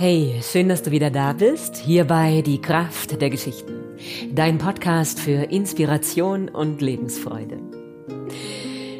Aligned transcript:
Hey, 0.00 0.38
schön, 0.42 0.68
dass 0.68 0.84
du 0.84 0.92
wieder 0.92 1.10
da 1.10 1.32
bist. 1.32 1.76
Hierbei 1.76 2.44
die 2.46 2.60
Kraft 2.60 3.20
der 3.20 3.30
Geschichten. 3.30 3.80
Dein 4.32 4.58
Podcast 4.58 5.18
für 5.18 5.50
Inspiration 5.50 6.48
und 6.48 6.80
Lebensfreude. 6.80 7.58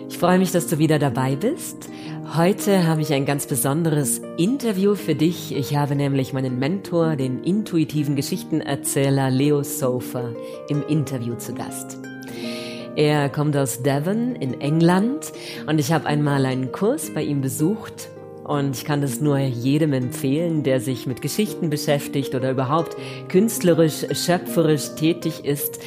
Ich 0.09 0.19
freue 0.19 0.41
mich, 0.41 0.51
dass 0.51 0.67
du 0.67 0.79
wieder 0.79 0.99
dabei 0.99 1.37
bist. 1.37 1.89
Heute 2.37 2.85
habe 2.85 3.03
ich 3.03 3.13
ein 3.13 3.27
ganz 3.27 3.47
besonderes 3.47 4.21
Interview 4.39 4.97
für 4.97 5.15
dich. 5.15 5.55
Ich 5.55 5.77
habe 5.77 5.95
nämlich 5.95 6.33
meinen 6.33 6.59
Mentor, 6.59 7.15
den 7.15 7.45
intuitiven 7.45 8.17
Geschichtenerzähler 8.17 9.31
Leo 9.31 9.63
Sofer, 9.63 10.35
im 10.69 10.85
Interview 10.89 11.37
zu 11.37 11.55
Gast. 11.55 11.97
Er 12.97 13.29
kommt 13.29 13.57
aus 13.57 13.85
Devon 13.85 14.35
in 14.35 14.61
England 14.61 15.33
und 15.69 15.79
ich 15.79 15.93
habe 15.93 16.07
einmal 16.07 16.45
einen 16.45 16.73
Kurs 16.73 17.15
bei 17.15 17.23
ihm 17.23 17.41
besucht 17.41 18.09
und 18.49 18.75
ich 18.77 18.87
kann 18.87 19.03
das 19.03 19.21
nur 19.21 19.37
jedem 19.39 19.93
empfehlen, 19.93 20.63
der 20.63 20.81
sich 20.81 21.07
mit 21.07 21.21
Geschichten 21.21 21.69
beschäftigt 21.69 22.35
oder 22.35 22.51
überhaupt 22.51 22.97
künstlerisch, 23.29 24.07
schöpferisch 24.13 24.95
tätig 24.97 25.45
ist, 25.45 25.79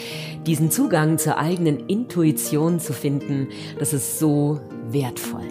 diesen 0.46 0.70
Zugang 0.70 1.18
zur 1.18 1.40
eigenen 1.40 1.88
Intuition 1.88 2.80
zu 2.80 2.94
finden. 2.94 3.48
Das 3.80 3.94
ist 3.94 4.20
so 4.20 4.62
wertvoll. 4.90 5.48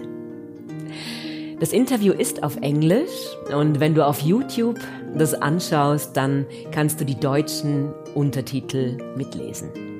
Das 1.59 1.73
Interview 1.73 2.13
ist 2.13 2.43
auf 2.43 2.55
Englisch 2.61 3.35
und 3.53 3.81
wenn 3.81 3.93
du 3.93 4.07
auf 4.07 4.21
YouTube 4.21 4.79
das 5.13 5.33
anschaust, 5.33 6.15
dann 6.15 6.45
kannst 6.71 7.01
du 7.01 7.05
die 7.05 7.19
deutschen 7.19 7.91
Untertitel 8.15 8.97
mitlesen. 9.17 9.90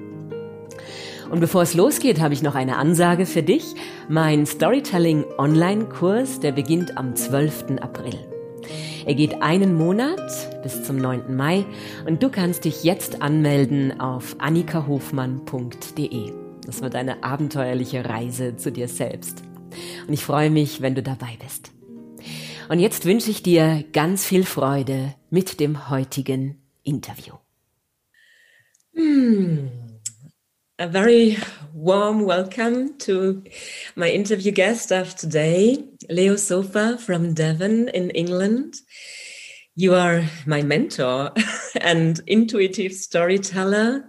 Und 1.31 1.39
bevor 1.39 1.61
es 1.61 1.73
losgeht, 1.73 2.19
habe 2.19 2.33
ich 2.33 2.43
noch 2.43 2.55
eine 2.55 2.75
Ansage 2.75 3.25
für 3.25 3.41
dich. 3.41 3.73
Mein 4.09 4.45
Storytelling 4.45 5.23
Online-Kurs, 5.37 6.41
der 6.41 6.51
beginnt 6.51 6.97
am 6.97 7.15
12. 7.15 7.77
April. 7.79 8.19
Er 9.05 9.15
geht 9.15 9.41
einen 9.41 9.75
Monat 9.75 10.61
bis 10.61 10.83
zum 10.83 10.97
9. 10.97 11.33
Mai 11.33 11.65
und 12.05 12.21
du 12.21 12.29
kannst 12.29 12.65
dich 12.65 12.83
jetzt 12.83 13.21
anmelden 13.21 13.97
auf 14.01 14.35
annikahofmann.de. 14.39 16.33
Das 16.65 16.81
wird 16.81 16.95
eine 16.95 17.23
abenteuerliche 17.23 18.03
Reise 18.03 18.57
zu 18.57 18.69
dir 18.69 18.89
selbst. 18.89 19.41
Und 20.07 20.13
ich 20.13 20.25
freue 20.25 20.51
mich, 20.51 20.81
wenn 20.81 20.95
du 20.95 21.01
dabei 21.01 21.37
bist. 21.41 21.71
Und 22.67 22.79
jetzt 22.79 23.05
wünsche 23.05 23.31
ich 23.31 23.41
dir 23.41 23.85
ganz 23.93 24.25
viel 24.25 24.43
Freude 24.43 25.15
mit 25.29 25.61
dem 25.61 25.89
heutigen 25.89 26.61
Interview. 26.83 27.35
Hm. 28.93 29.80
A 30.81 30.87
very 30.87 31.37
warm 31.75 32.21
welcome 32.21 32.97
to 32.97 33.43
my 33.95 34.09
interview 34.09 34.51
guest 34.51 34.91
of 34.91 35.15
today, 35.15 35.87
Leo 36.09 36.33
Sofer 36.33 36.99
from 36.99 37.35
Devon 37.35 37.89
in 37.89 38.09
England. 38.09 38.77
You 39.75 39.93
are 39.93 40.23
my 40.47 40.63
mentor 40.63 41.33
and 41.81 42.19
intuitive 42.25 42.93
storyteller, 42.93 44.05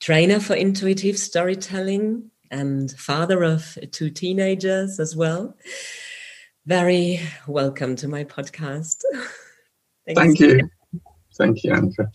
trainer 0.00 0.40
for 0.40 0.54
intuitive 0.54 1.16
storytelling, 1.16 2.32
and 2.50 2.90
father 2.90 3.44
of 3.44 3.78
two 3.92 4.10
teenagers 4.10 4.98
as 4.98 5.14
well. 5.14 5.56
Very 6.66 7.20
welcome 7.46 7.94
to 7.94 8.08
my 8.08 8.24
podcast. 8.24 9.02
Thank 10.16 10.40
you. 10.40 10.68
Thank 11.38 11.62
you, 11.62 11.70
Annika. 11.70 12.10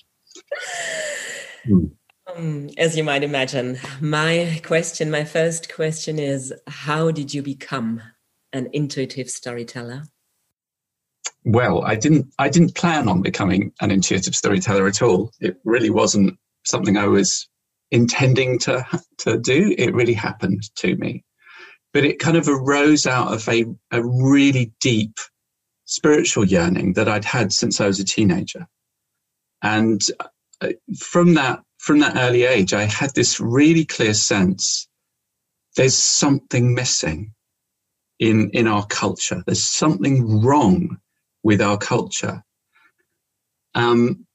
Um, 2.38 2.70
as 2.78 2.96
you 2.96 3.04
might 3.04 3.24
imagine, 3.24 3.80
my 4.00 4.62
question, 4.64 5.10
my 5.10 5.24
first 5.24 5.74
question 5.74 6.20
is 6.20 6.54
How 6.68 7.10
did 7.10 7.34
you 7.34 7.42
become 7.42 8.02
an 8.54 8.70
intuitive 8.74 9.30
storyteller? 9.30 10.04
Well, 11.44 11.84
I 11.84 11.96
didn't. 11.96 12.28
I 12.38 12.50
didn't 12.50 12.76
plan 12.76 13.10
on 13.10 13.22
becoming 13.22 13.72
an 13.82 13.90
intuitive 13.90 14.36
storyteller 14.36 14.86
at 14.88 15.02
all. 15.02 15.32
It 15.40 15.58
really 15.64 15.90
wasn't 15.90 16.38
something 16.64 16.96
I 16.98 17.08
was 17.08 17.48
intending 17.90 18.60
to 18.60 18.86
to 19.20 19.40
do. 19.40 19.74
It 19.78 19.96
really 19.96 20.14
happened 20.14 20.64
to 20.76 20.96
me, 20.98 21.24
but 21.94 22.06
it 22.06 22.20
kind 22.20 22.38
of 22.38 22.48
arose 22.48 23.08
out 23.08 23.34
of 23.34 23.48
a 23.50 23.66
a 23.92 24.04
really 24.04 24.74
deep 24.80 25.18
spiritual 25.86 26.46
yearning 26.46 26.94
that 26.94 27.08
I'd 27.08 27.26
had 27.26 27.52
since 27.52 27.82
I 27.82 27.88
was 27.88 28.00
a 28.00 28.06
teenager, 28.06 28.68
and 29.64 30.02
uh, 30.62 30.74
from 30.98 31.36
that 31.36 31.64
from 31.78 32.00
that 32.00 32.18
early 32.18 32.44
age, 32.44 32.74
I 32.74 32.84
had 32.84 33.14
this 33.14 33.40
really 33.40 33.86
clear 33.86 34.14
sense 34.14 34.88
there's 35.76 35.98
something 35.98 36.74
missing 36.74 37.34
in, 38.20 38.50
in 38.52 38.68
our 38.68 38.86
culture. 38.88 39.44
There's 39.46 39.64
something 39.64 40.42
wrong 40.44 40.98
with 41.44 41.62
our 41.62 41.78
culture. 41.78 42.44
Um, 43.76 44.26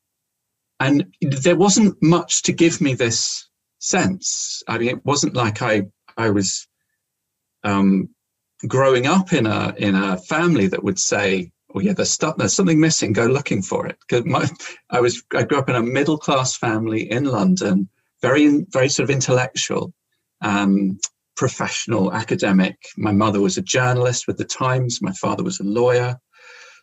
and 0.78 1.12
there 1.20 1.56
wasn't 1.56 2.00
much 2.02 2.42
to 2.42 2.52
give 2.52 2.80
me 2.80 2.94
this 2.94 3.48
sense. 3.80 4.62
I 4.68 4.78
mean, 4.78 4.88
it 4.88 5.04
wasn't 5.04 5.34
like 5.34 5.62
I, 5.62 5.82
I 6.16 6.30
was 6.30 6.66
um, 7.64 8.08
growing 8.66 9.06
up 9.06 9.32
in 9.32 9.46
a, 9.46 9.74
in 9.76 9.94
a 9.94 10.16
family 10.16 10.68
that 10.68 10.82
would 10.82 10.98
say, 10.98 11.51
oh 11.74 11.80
yeah, 11.80 11.92
there's 11.92 12.10
stuff, 12.10 12.36
there's 12.36 12.54
something 12.54 12.80
missing. 12.80 13.12
Go 13.12 13.26
looking 13.26 13.62
for 13.62 13.86
it. 13.86 14.26
My, 14.26 14.48
I 14.90 15.00
was, 15.00 15.22
I 15.34 15.42
grew 15.42 15.58
up 15.58 15.68
in 15.68 15.76
a 15.76 15.82
middle 15.82 16.18
class 16.18 16.56
family 16.56 17.10
in 17.10 17.24
London, 17.24 17.88
very, 18.20 18.64
very 18.70 18.88
sort 18.88 19.08
of 19.08 19.14
intellectual, 19.14 19.92
um, 20.42 20.98
professional, 21.36 22.12
academic. 22.12 22.76
My 22.96 23.12
mother 23.12 23.40
was 23.40 23.56
a 23.56 23.62
journalist 23.62 24.26
with 24.26 24.38
the 24.38 24.44
Times. 24.44 25.00
My 25.02 25.12
father 25.12 25.42
was 25.42 25.60
a 25.60 25.64
lawyer. 25.64 26.18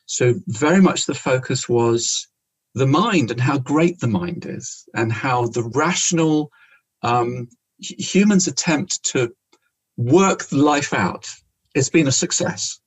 So 0.06 0.36
very 0.48 0.82
much 0.82 1.06
the 1.06 1.14
focus 1.14 1.70
was 1.70 2.28
the 2.74 2.88
mind 2.88 3.32
and 3.32 3.40
how 3.40 3.60
great 3.60 4.00
the 4.00 4.08
mind 4.08 4.46
is, 4.48 4.88
and 4.96 5.12
how 5.12 5.48
the 5.48 5.70
rational 5.76 6.52
um, 7.04 7.48
humans 7.80 8.48
attempt 8.48 9.04
to 9.04 9.34
work 9.98 10.52
life 10.52 10.94
out. 10.94 11.28
It's 11.76 11.90
been 11.90 12.08
a 12.08 12.12
success 12.12 12.80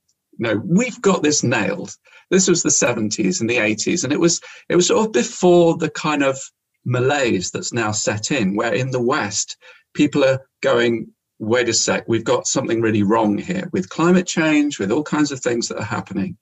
no, 0.43 0.61
we've 0.67 1.01
got 1.01 1.23
this 1.23 1.45
nailed. 1.45 1.95
This 2.33 2.49
was 2.49 2.65
the 2.65 2.69
70s 2.69 3.41
and 3.41 3.49
the 3.49 3.59
80s, 3.59 4.03
and 4.03 4.13
it 4.13 4.19
was 4.19 4.41
it 4.69 4.75
was 4.75 4.89
sort 4.89 5.07
of 5.07 5.13
before 5.13 5.77
the 5.77 5.89
kind 5.89 6.25
of 6.25 6.37
malaise 6.85 7.53
that's 7.53 7.73
now 7.73 7.93
set 7.93 8.33
in, 8.33 8.57
where 8.57 8.75
in 8.75 8.91
the 8.91 9.01
West 9.01 9.57
people 9.95 10.25
are 10.25 10.41
going, 10.61 11.07
wait 11.39 11.69
a 11.69 11.73
sec, 11.73 12.09
we've 12.09 12.25
got 12.25 12.49
something 12.49 12.81
really 12.81 13.05
wrong 13.05 13.39
here 13.39 13.71
with 13.73 13.89
climate 13.89 14.27
change, 14.27 14.81
with 14.81 14.91
all 14.91 15.05
kinds 15.05 15.31
of 15.31 15.39
things 15.39 15.69
that 15.69 15.79
are 15.79 15.85
happening. 15.85 16.37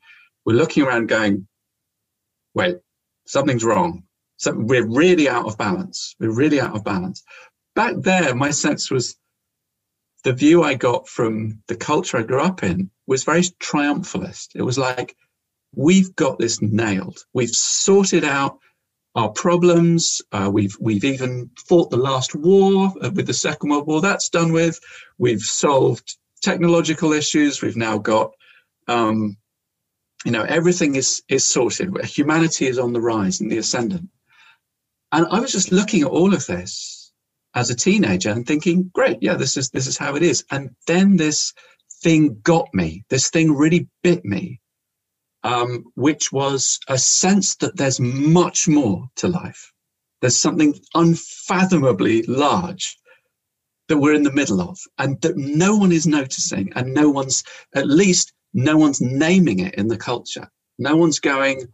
We're 0.46 0.56
looking 0.56 0.82
around 0.82 1.08
going, 1.08 1.46
wait, 2.54 2.78
something's 3.26 3.64
wrong. 3.64 4.04
So 4.38 4.54
we're 4.56 4.86
really 4.86 5.28
out 5.28 5.44
of 5.44 5.58
balance. 5.58 6.16
We're 6.18 6.34
really 6.34 6.58
out 6.58 6.74
of 6.74 6.84
balance. 6.84 7.22
Back 7.74 7.96
there, 7.98 8.34
my 8.34 8.50
sense 8.50 8.90
was 8.90 9.14
the 10.22 10.32
view 10.32 10.62
I 10.62 10.74
got 10.74 11.08
from 11.08 11.62
the 11.66 11.76
culture 11.76 12.18
I 12.18 12.22
grew 12.22 12.40
up 12.40 12.62
in 12.62 12.90
was 13.06 13.24
very 13.24 13.42
triumphalist. 13.42 14.48
It 14.54 14.62
was 14.62 14.78
like, 14.78 15.16
we've 15.74 16.14
got 16.16 16.38
this 16.38 16.60
nailed. 16.60 17.24
We've 17.32 17.50
sorted 17.50 18.24
out 18.24 18.58
our 19.14 19.30
problems. 19.30 20.22
Uh, 20.30 20.50
we've 20.52 20.76
we've 20.80 21.04
even 21.04 21.50
fought 21.68 21.90
the 21.90 21.96
last 21.96 22.34
war 22.34 22.92
uh, 23.02 23.10
with 23.10 23.26
the 23.26 23.34
Second 23.34 23.70
World 23.70 23.86
War. 23.86 24.00
That's 24.00 24.28
done 24.28 24.52
with. 24.52 24.78
We've 25.18 25.40
solved 25.40 26.16
technological 26.42 27.12
issues. 27.12 27.60
We've 27.60 27.76
now 27.76 27.98
got, 27.98 28.32
um, 28.88 29.36
you 30.24 30.32
know, 30.32 30.42
everything 30.42 30.94
is 30.94 31.22
is 31.28 31.46
sorted. 31.46 31.96
Humanity 32.04 32.66
is 32.66 32.78
on 32.78 32.92
the 32.92 33.00
rise 33.00 33.40
and 33.40 33.50
the 33.50 33.58
ascendant. 33.58 34.08
And 35.12 35.26
I 35.30 35.40
was 35.40 35.52
just 35.52 35.72
looking 35.72 36.02
at 36.02 36.08
all 36.08 36.34
of 36.34 36.46
this 36.46 36.99
as 37.54 37.70
a 37.70 37.74
teenager 37.74 38.30
and 38.30 38.46
thinking, 38.46 38.90
great, 38.94 39.18
yeah, 39.20 39.34
this 39.34 39.56
is 39.56 39.70
this 39.70 39.86
is 39.86 39.98
how 39.98 40.14
it 40.16 40.22
is. 40.22 40.44
And 40.50 40.70
then 40.86 41.16
this 41.16 41.52
thing 42.02 42.40
got 42.42 42.68
me. 42.72 43.04
This 43.10 43.30
thing 43.30 43.52
really 43.52 43.88
bit 44.02 44.24
me, 44.24 44.60
um, 45.42 45.84
which 45.94 46.32
was 46.32 46.78
a 46.88 46.98
sense 46.98 47.56
that 47.56 47.76
there's 47.76 48.00
much 48.00 48.68
more 48.68 49.08
to 49.16 49.28
life. 49.28 49.72
There's 50.20 50.36
something 50.36 50.74
unfathomably 50.94 52.22
large 52.24 52.96
that 53.88 53.98
we're 53.98 54.14
in 54.14 54.22
the 54.22 54.32
middle 54.32 54.60
of, 54.60 54.78
and 54.98 55.20
that 55.22 55.36
no 55.36 55.76
one 55.76 55.90
is 55.90 56.06
noticing, 56.06 56.72
and 56.74 56.94
no 56.94 57.10
one's 57.10 57.42
at 57.74 57.88
least 57.88 58.32
no 58.52 58.76
one's 58.76 59.00
naming 59.00 59.60
it 59.60 59.74
in 59.74 59.88
the 59.88 59.96
culture. 59.96 60.48
No 60.78 60.96
one's 60.96 61.18
going. 61.18 61.66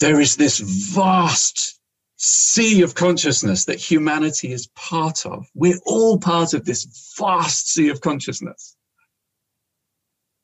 There 0.00 0.20
is 0.20 0.36
this 0.36 0.58
vast 0.58 1.78
sea 2.24 2.82
of 2.82 2.94
consciousness 2.94 3.64
that 3.64 3.80
humanity 3.80 4.52
is 4.52 4.68
part 4.76 5.26
of. 5.26 5.44
We're 5.54 5.80
all 5.84 6.18
part 6.18 6.54
of 6.54 6.64
this 6.64 7.12
vast 7.18 7.72
sea 7.72 7.88
of 7.88 8.00
consciousness, 8.00 8.76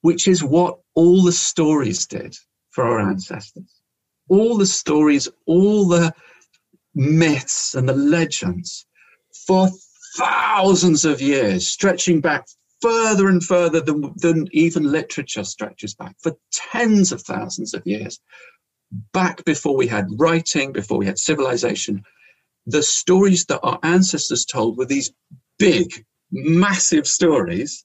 which 0.01 0.27
is 0.27 0.43
what 0.43 0.81
all 0.97 1.23
the 1.23 1.31
stories 1.31 2.05
did 2.05 2.35
for 2.71 2.83
our 2.83 2.99
ancestors. 2.99 3.81
All 4.29 4.59
the 4.59 4.67
stories, 4.67 5.29
all 5.47 5.87
the 5.87 6.13
myths 6.97 7.77
and 7.77 7.89
the 7.89 7.95
legends 7.95 8.85
for 9.47 9.69
thousands 10.17 11.05
of 11.05 11.21
years, 11.21 11.69
stretching 11.69 12.21
back 12.21 12.45
further 12.83 13.29
and 13.29 13.45
further 13.45 13.81
than, 13.81 14.13
than 14.17 14.49
even 14.51 14.91
literature 14.91 15.45
stretches 15.45 15.95
back, 15.95 16.17
for 16.21 16.37
tens 16.51 17.13
of 17.13 17.23
thousands 17.23 17.73
of 17.73 17.87
years, 17.87 18.19
back 19.13 19.45
before 19.45 19.77
we 19.77 19.87
had 19.87 20.09
writing, 20.19 20.73
before 20.73 20.99
we 20.99 21.07
had 21.07 21.19
civilization, 21.19 22.03
the 22.67 22.83
stories 22.83 23.45
that 23.47 23.61
our 23.63 23.79
ancestors 23.83 24.45
told 24.45 24.77
were 24.77 24.87
these 24.87 25.13
big, 25.59 26.05
massive 26.31 27.07
stories 27.07 27.85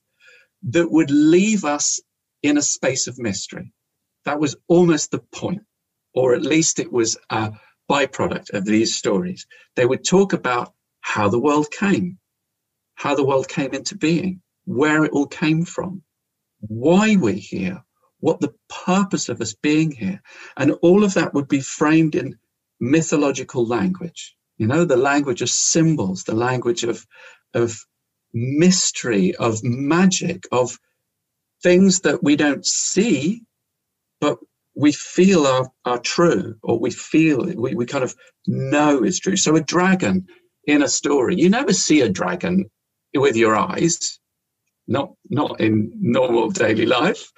that 0.63 0.91
would 0.91 1.11
leave 1.11 1.65
us 1.65 1.99
in 2.41 2.57
a 2.57 2.61
space 2.61 3.07
of 3.07 3.19
mystery. 3.19 3.71
That 4.25 4.39
was 4.39 4.55
almost 4.67 5.11
the 5.11 5.19
point, 5.19 5.63
or 6.13 6.33
at 6.33 6.43
least 6.43 6.79
it 6.79 6.91
was 6.91 7.17
a 7.29 7.51
byproduct 7.89 8.53
of 8.53 8.65
these 8.65 8.95
stories. 8.95 9.45
They 9.75 9.85
would 9.85 10.05
talk 10.05 10.33
about 10.33 10.73
how 11.01 11.29
the 11.29 11.39
world 11.39 11.69
came, 11.71 12.17
how 12.95 13.15
the 13.15 13.25
world 13.25 13.47
came 13.47 13.73
into 13.73 13.97
being, 13.97 14.41
where 14.65 15.03
it 15.03 15.11
all 15.11 15.27
came 15.27 15.65
from, 15.65 16.03
why 16.59 17.17
we're 17.17 17.33
here, 17.33 17.83
what 18.23 18.39
the 18.39 18.53
purpose 18.85 19.27
of 19.27 19.41
us 19.41 19.53
being 19.53 19.91
here. 19.91 20.21
And 20.55 20.71
all 20.81 21.03
of 21.03 21.15
that 21.15 21.33
would 21.33 21.49
be 21.49 21.59
framed 21.59 22.15
in 22.15 22.37
mythological 22.79 23.67
language, 23.67 24.33
you 24.57 24.65
know, 24.65 24.85
the 24.85 24.95
language 24.95 25.41
of 25.41 25.49
symbols, 25.49 26.23
the 26.23 26.33
language 26.33 26.85
of, 26.85 27.05
of 27.53 27.77
mystery, 28.33 29.35
of 29.35 29.61
magic, 29.61 30.47
of 30.53 30.79
things 31.63 31.99
that 32.01 32.23
we 32.23 32.37
don't 32.37 32.65
see, 32.65 33.43
but 34.21 34.37
we 34.73 34.93
feel 34.93 35.45
are, 35.45 35.69
are 35.83 35.99
true, 35.99 36.55
or 36.63 36.79
we 36.79 36.91
feel, 36.91 37.43
we, 37.57 37.75
we 37.75 37.85
kind 37.85 38.05
of 38.05 38.15
know 38.47 39.03
is 39.03 39.19
true. 39.19 39.35
So 39.35 39.57
a 39.57 39.61
dragon 39.61 40.27
in 40.65 40.81
a 40.81 40.87
story, 40.87 41.35
you 41.35 41.49
never 41.49 41.73
see 41.73 41.99
a 41.99 42.07
dragon 42.07 42.71
with 43.13 43.35
your 43.35 43.57
eyes, 43.57 44.17
not, 44.87 45.11
not 45.29 45.59
in 45.59 45.91
normal 45.99 46.51
daily 46.51 46.85
life, 46.85 47.29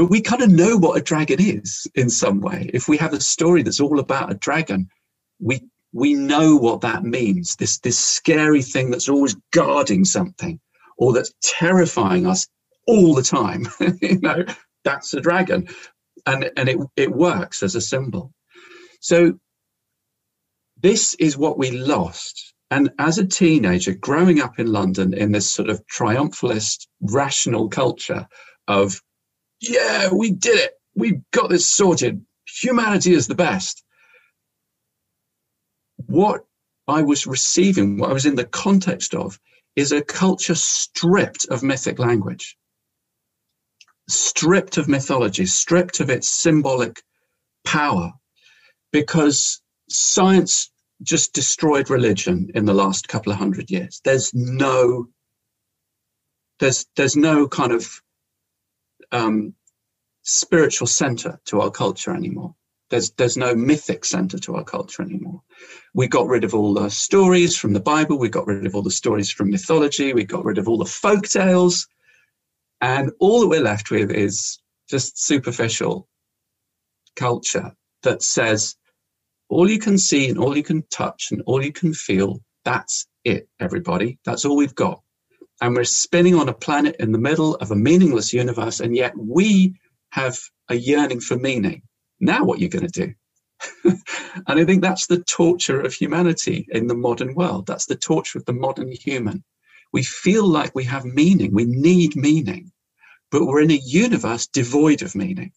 but 0.00 0.08
we 0.08 0.22
kind 0.22 0.40
of 0.40 0.48
know 0.48 0.78
what 0.78 0.96
a 0.96 1.02
dragon 1.02 1.38
is 1.38 1.86
in 1.94 2.08
some 2.08 2.40
way. 2.40 2.70
If 2.72 2.88
we 2.88 2.96
have 2.96 3.12
a 3.12 3.20
story 3.20 3.62
that's 3.62 3.80
all 3.80 4.00
about 4.00 4.32
a 4.32 4.34
dragon, 4.34 4.88
we 5.38 5.60
we 5.92 6.14
know 6.14 6.56
what 6.56 6.80
that 6.80 7.04
means. 7.04 7.54
This 7.56 7.80
this 7.80 7.98
scary 7.98 8.62
thing 8.62 8.90
that's 8.90 9.10
always 9.10 9.36
guarding 9.52 10.06
something, 10.06 10.58
or 10.96 11.12
that's 11.12 11.34
terrifying 11.42 12.26
us 12.26 12.48
all 12.86 13.12
the 13.12 13.22
time. 13.22 13.68
you 14.00 14.18
know, 14.20 14.46
that's 14.84 15.12
a 15.12 15.20
dragon, 15.20 15.68
and 16.24 16.50
and 16.56 16.70
it 16.70 16.78
it 16.96 17.12
works 17.12 17.62
as 17.62 17.74
a 17.74 17.80
symbol. 17.82 18.32
So 19.00 19.38
this 20.78 21.12
is 21.12 21.36
what 21.36 21.58
we 21.58 21.72
lost. 21.72 22.54
And 22.70 22.88
as 22.98 23.18
a 23.18 23.26
teenager, 23.26 23.92
growing 23.92 24.40
up 24.40 24.58
in 24.58 24.72
London 24.72 25.12
in 25.12 25.32
this 25.32 25.50
sort 25.50 25.68
of 25.68 25.86
triumphalist, 25.88 26.86
rational 27.02 27.68
culture 27.68 28.26
of, 28.66 29.02
yeah, 29.60 30.12
we 30.12 30.32
did 30.32 30.58
it, 30.58 30.80
We've 30.94 31.22
got 31.30 31.50
this 31.50 31.68
sorted, 31.68 32.24
humanity 32.46 33.12
is 33.14 33.26
the 33.26 33.34
best. 33.34 33.82
What 36.06 36.44
I 36.88 37.02
was 37.02 37.26
receiving, 37.26 37.98
what 37.98 38.10
I 38.10 38.12
was 38.12 38.26
in 38.26 38.34
the 38.34 38.44
context 38.44 39.14
of, 39.14 39.38
is 39.76 39.92
a 39.92 40.02
culture 40.02 40.56
stripped 40.56 41.46
of 41.50 41.62
mythic 41.62 41.98
language, 41.98 42.58
stripped 44.08 44.76
of 44.76 44.88
mythology, 44.88 45.46
stripped 45.46 46.00
of 46.00 46.10
its 46.10 46.28
symbolic 46.28 47.02
power, 47.64 48.12
because 48.92 49.62
science 49.88 50.70
just 51.02 51.32
destroyed 51.32 51.88
religion 51.88 52.50
in 52.54 52.64
the 52.64 52.74
last 52.74 53.08
couple 53.08 53.32
of 53.32 53.38
hundred 53.38 53.70
years. 53.70 54.00
There's 54.04 54.34
no, 54.34 55.08
there's 56.58 56.84
there's 56.96 57.16
no 57.16 57.46
kind 57.46 57.72
of 57.72 58.02
um, 59.12 59.54
spiritual 60.22 60.86
center 60.86 61.40
to 61.46 61.60
our 61.60 61.70
culture 61.70 62.14
anymore. 62.14 62.54
There's, 62.90 63.12
there's 63.12 63.36
no 63.36 63.54
mythic 63.54 64.04
center 64.04 64.38
to 64.38 64.56
our 64.56 64.64
culture 64.64 65.02
anymore. 65.02 65.42
We 65.94 66.08
got 66.08 66.26
rid 66.26 66.42
of 66.42 66.54
all 66.54 66.74
the 66.74 66.90
stories 66.90 67.56
from 67.56 67.72
the 67.72 67.80
Bible. 67.80 68.18
We 68.18 68.28
got 68.28 68.46
rid 68.46 68.66
of 68.66 68.74
all 68.74 68.82
the 68.82 68.90
stories 68.90 69.30
from 69.30 69.50
mythology. 69.50 70.12
We 70.12 70.24
got 70.24 70.44
rid 70.44 70.58
of 70.58 70.68
all 70.68 70.78
the 70.78 70.84
folk 70.84 71.24
tales. 71.28 71.86
And 72.80 73.12
all 73.20 73.40
that 73.40 73.48
we're 73.48 73.60
left 73.60 73.90
with 73.90 74.10
is 74.10 74.58
just 74.88 75.24
superficial 75.24 76.08
culture 77.14 77.72
that 78.02 78.22
says 78.22 78.76
all 79.48 79.68
you 79.70 79.78
can 79.78 79.98
see 79.98 80.28
and 80.28 80.38
all 80.38 80.56
you 80.56 80.62
can 80.62 80.82
touch 80.90 81.28
and 81.30 81.42
all 81.46 81.64
you 81.64 81.72
can 81.72 81.92
feel, 81.92 82.40
that's 82.64 83.06
it, 83.24 83.48
everybody. 83.60 84.18
That's 84.24 84.44
all 84.44 84.56
we've 84.56 84.74
got. 84.74 85.02
And 85.60 85.76
we're 85.76 85.84
spinning 85.84 86.34
on 86.34 86.48
a 86.48 86.54
planet 86.54 86.96
in 86.98 87.12
the 87.12 87.18
middle 87.18 87.56
of 87.56 87.70
a 87.70 87.76
meaningless 87.76 88.32
universe, 88.32 88.80
and 88.80 88.96
yet 88.96 89.12
we 89.16 89.74
have 90.10 90.38
a 90.68 90.74
yearning 90.74 91.20
for 91.20 91.36
meaning 91.36 91.82
now 92.20 92.44
what 92.44 92.58
are 92.58 92.60
you're 92.60 92.70
going 92.70 92.86
to 92.86 93.06
do. 93.06 93.14
and 94.46 94.60
I 94.60 94.64
think 94.64 94.82
that's 94.82 95.06
the 95.06 95.22
torture 95.24 95.80
of 95.80 95.94
humanity 95.94 96.66
in 96.70 96.86
the 96.86 96.94
modern 96.94 97.34
world. 97.34 97.66
That's 97.66 97.86
the 97.86 97.96
torture 97.96 98.38
of 98.38 98.44
the 98.44 98.52
modern 98.52 98.92
human. 98.92 99.44
We 99.92 100.02
feel 100.02 100.46
like 100.46 100.74
we 100.74 100.84
have 100.84 101.04
meaning, 101.04 101.52
we 101.52 101.64
need 101.64 102.14
meaning, 102.14 102.72
but 103.30 103.44
we're 103.44 103.62
in 103.62 103.70
a 103.70 103.80
universe 103.84 104.46
devoid 104.46 105.02
of 105.02 105.14
meaning 105.14 105.52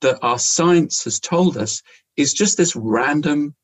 that 0.00 0.18
our 0.22 0.38
science 0.38 1.04
has 1.04 1.20
told 1.20 1.56
us 1.56 1.82
is 2.16 2.32
just 2.32 2.56
this 2.56 2.74
random 2.74 3.54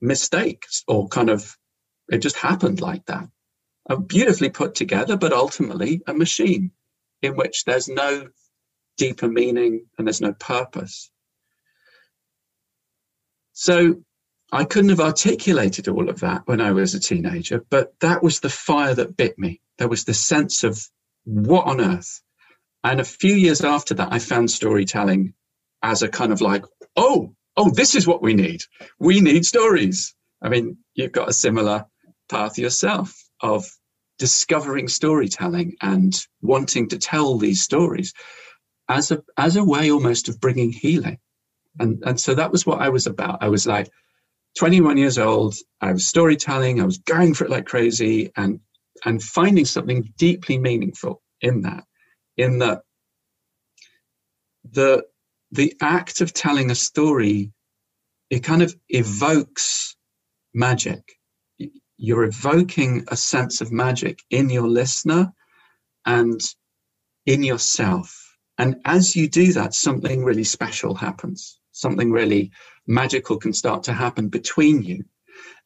mistake 0.00 0.64
or 0.86 1.08
kind 1.08 1.30
of 1.30 1.56
it 2.08 2.18
just 2.18 2.36
happened 2.36 2.80
like 2.80 3.04
that. 3.06 3.26
A 3.86 3.98
beautifully 3.98 4.50
put 4.50 4.74
together, 4.74 5.16
but 5.16 5.32
ultimately 5.32 6.00
a 6.06 6.14
machine 6.14 6.70
in 7.22 7.36
which 7.36 7.64
there's 7.64 7.88
no 7.88 8.28
deeper 8.96 9.28
meaning 9.28 9.86
and 9.98 10.06
there's 10.06 10.20
no 10.20 10.32
purpose. 10.32 11.10
So 13.52 14.02
I 14.52 14.64
couldn't 14.64 14.90
have 14.90 15.00
articulated 15.00 15.88
all 15.88 16.08
of 16.08 16.20
that 16.20 16.42
when 16.46 16.60
I 16.60 16.72
was 16.72 16.94
a 16.94 17.00
teenager, 17.00 17.64
but 17.70 17.94
that 18.00 18.22
was 18.22 18.40
the 18.40 18.50
fire 18.50 18.94
that 18.94 19.16
bit 19.16 19.38
me. 19.38 19.60
There 19.78 19.88
was 19.88 20.04
the 20.04 20.14
sense 20.14 20.64
of 20.64 20.80
what 21.24 21.66
on 21.66 21.80
earth. 21.80 22.22
And 22.82 23.00
a 23.00 23.04
few 23.04 23.34
years 23.34 23.62
after 23.62 23.94
that, 23.94 24.12
I 24.12 24.18
found 24.18 24.50
storytelling 24.50 25.34
as 25.82 26.02
a 26.02 26.08
kind 26.08 26.32
of 26.32 26.40
like, 26.40 26.64
oh, 26.96 27.34
oh, 27.56 27.70
this 27.70 27.94
is 27.94 28.06
what 28.06 28.22
we 28.22 28.34
need. 28.34 28.62
We 28.98 29.20
need 29.20 29.44
stories. 29.46 30.14
I 30.42 30.48
mean, 30.48 30.78
you've 30.94 31.12
got 31.12 31.30
a 31.30 31.34
similar 31.34 31.86
path 32.28 32.58
yourself 32.58 33.23
of 33.40 33.66
discovering 34.18 34.88
storytelling 34.88 35.76
and 35.80 36.26
wanting 36.40 36.88
to 36.88 36.98
tell 36.98 37.36
these 37.36 37.62
stories 37.62 38.14
as 38.88 39.10
a 39.10 39.22
as 39.36 39.56
a 39.56 39.64
way 39.64 39.90
almost 39.90 40.28
of 40.28 40.40
bringing 40.40 40.70
healing 40.70 41.18
and, 41.78 42.02
and 42.04 42.20
so 42.20 42.34
that 42.34 42.52
was 42.52 42.66
what 42.66 42.80
I 42.80 42.88
was 42.88 43.06
about. 43.06 43.42
I 43.42 43.48
was 43.48 43.66
like 43.66 43.90
21 44.58 44.96
years 44.96 45.18
old. 45.18 45.54
I 45.80 45.92
was 45.92 46.06
storytelling. 46.06 46.80
I 46.80 46.84
was 46.84 46.98
going 46.98 47.34
for 47.34 47.44
it 47.44 47.50
like 47.50 47.66
crazy 47.66 48.30
and, 48.36 48.60
and 49.04 49.22
finding 49.22 49.64
something 49.64 50.12
deeply 50.16 50.58
meaningful 50.58 51.22
in 51.40 51.62
that, 51.62 51.84
in 52.36 52.60
that 52.60 52.82
the, 54.70 55.04
the 55.50 55.74
act 55.80 56.20
of 56.20 56.32
telling 56.32 56.70
a 56.70 56.74
story, 56.74 57.52
it 58.30 58.40
kind 58.40 58.62
of 58.62 58.74
evokes 58.88 59.96
magic. 60.54 61.18
You're 61.96 62.24
evoking 62.24 63.04
a 63.08 63.16
sense 63.16 63.60
of 63.60 63.72
magic 63.72 64.20
in 64.30 64.50
your 64.50 64.68
listener 64.68 65.32
and 66.04 66.40
in 67.26 67.42
yourself. 67.42 68.36
And 68.58 68.76
as 68.84 69.16
you 69.16 69.28
do 69.28 69.52
that, 69.54 69.74
something 69.74 70.24
really 70.24 70.44
special 70.44 70.94
happens 70.94 71.58
something 71.74 72.10
really 72.10 72.52
magical 72.86 73.36
can 73.36 73.52
start 73.52 73.82
to 73.84 73.92
happen 73.92 74.28
between 74.28 74.82
you. 74.82 75.04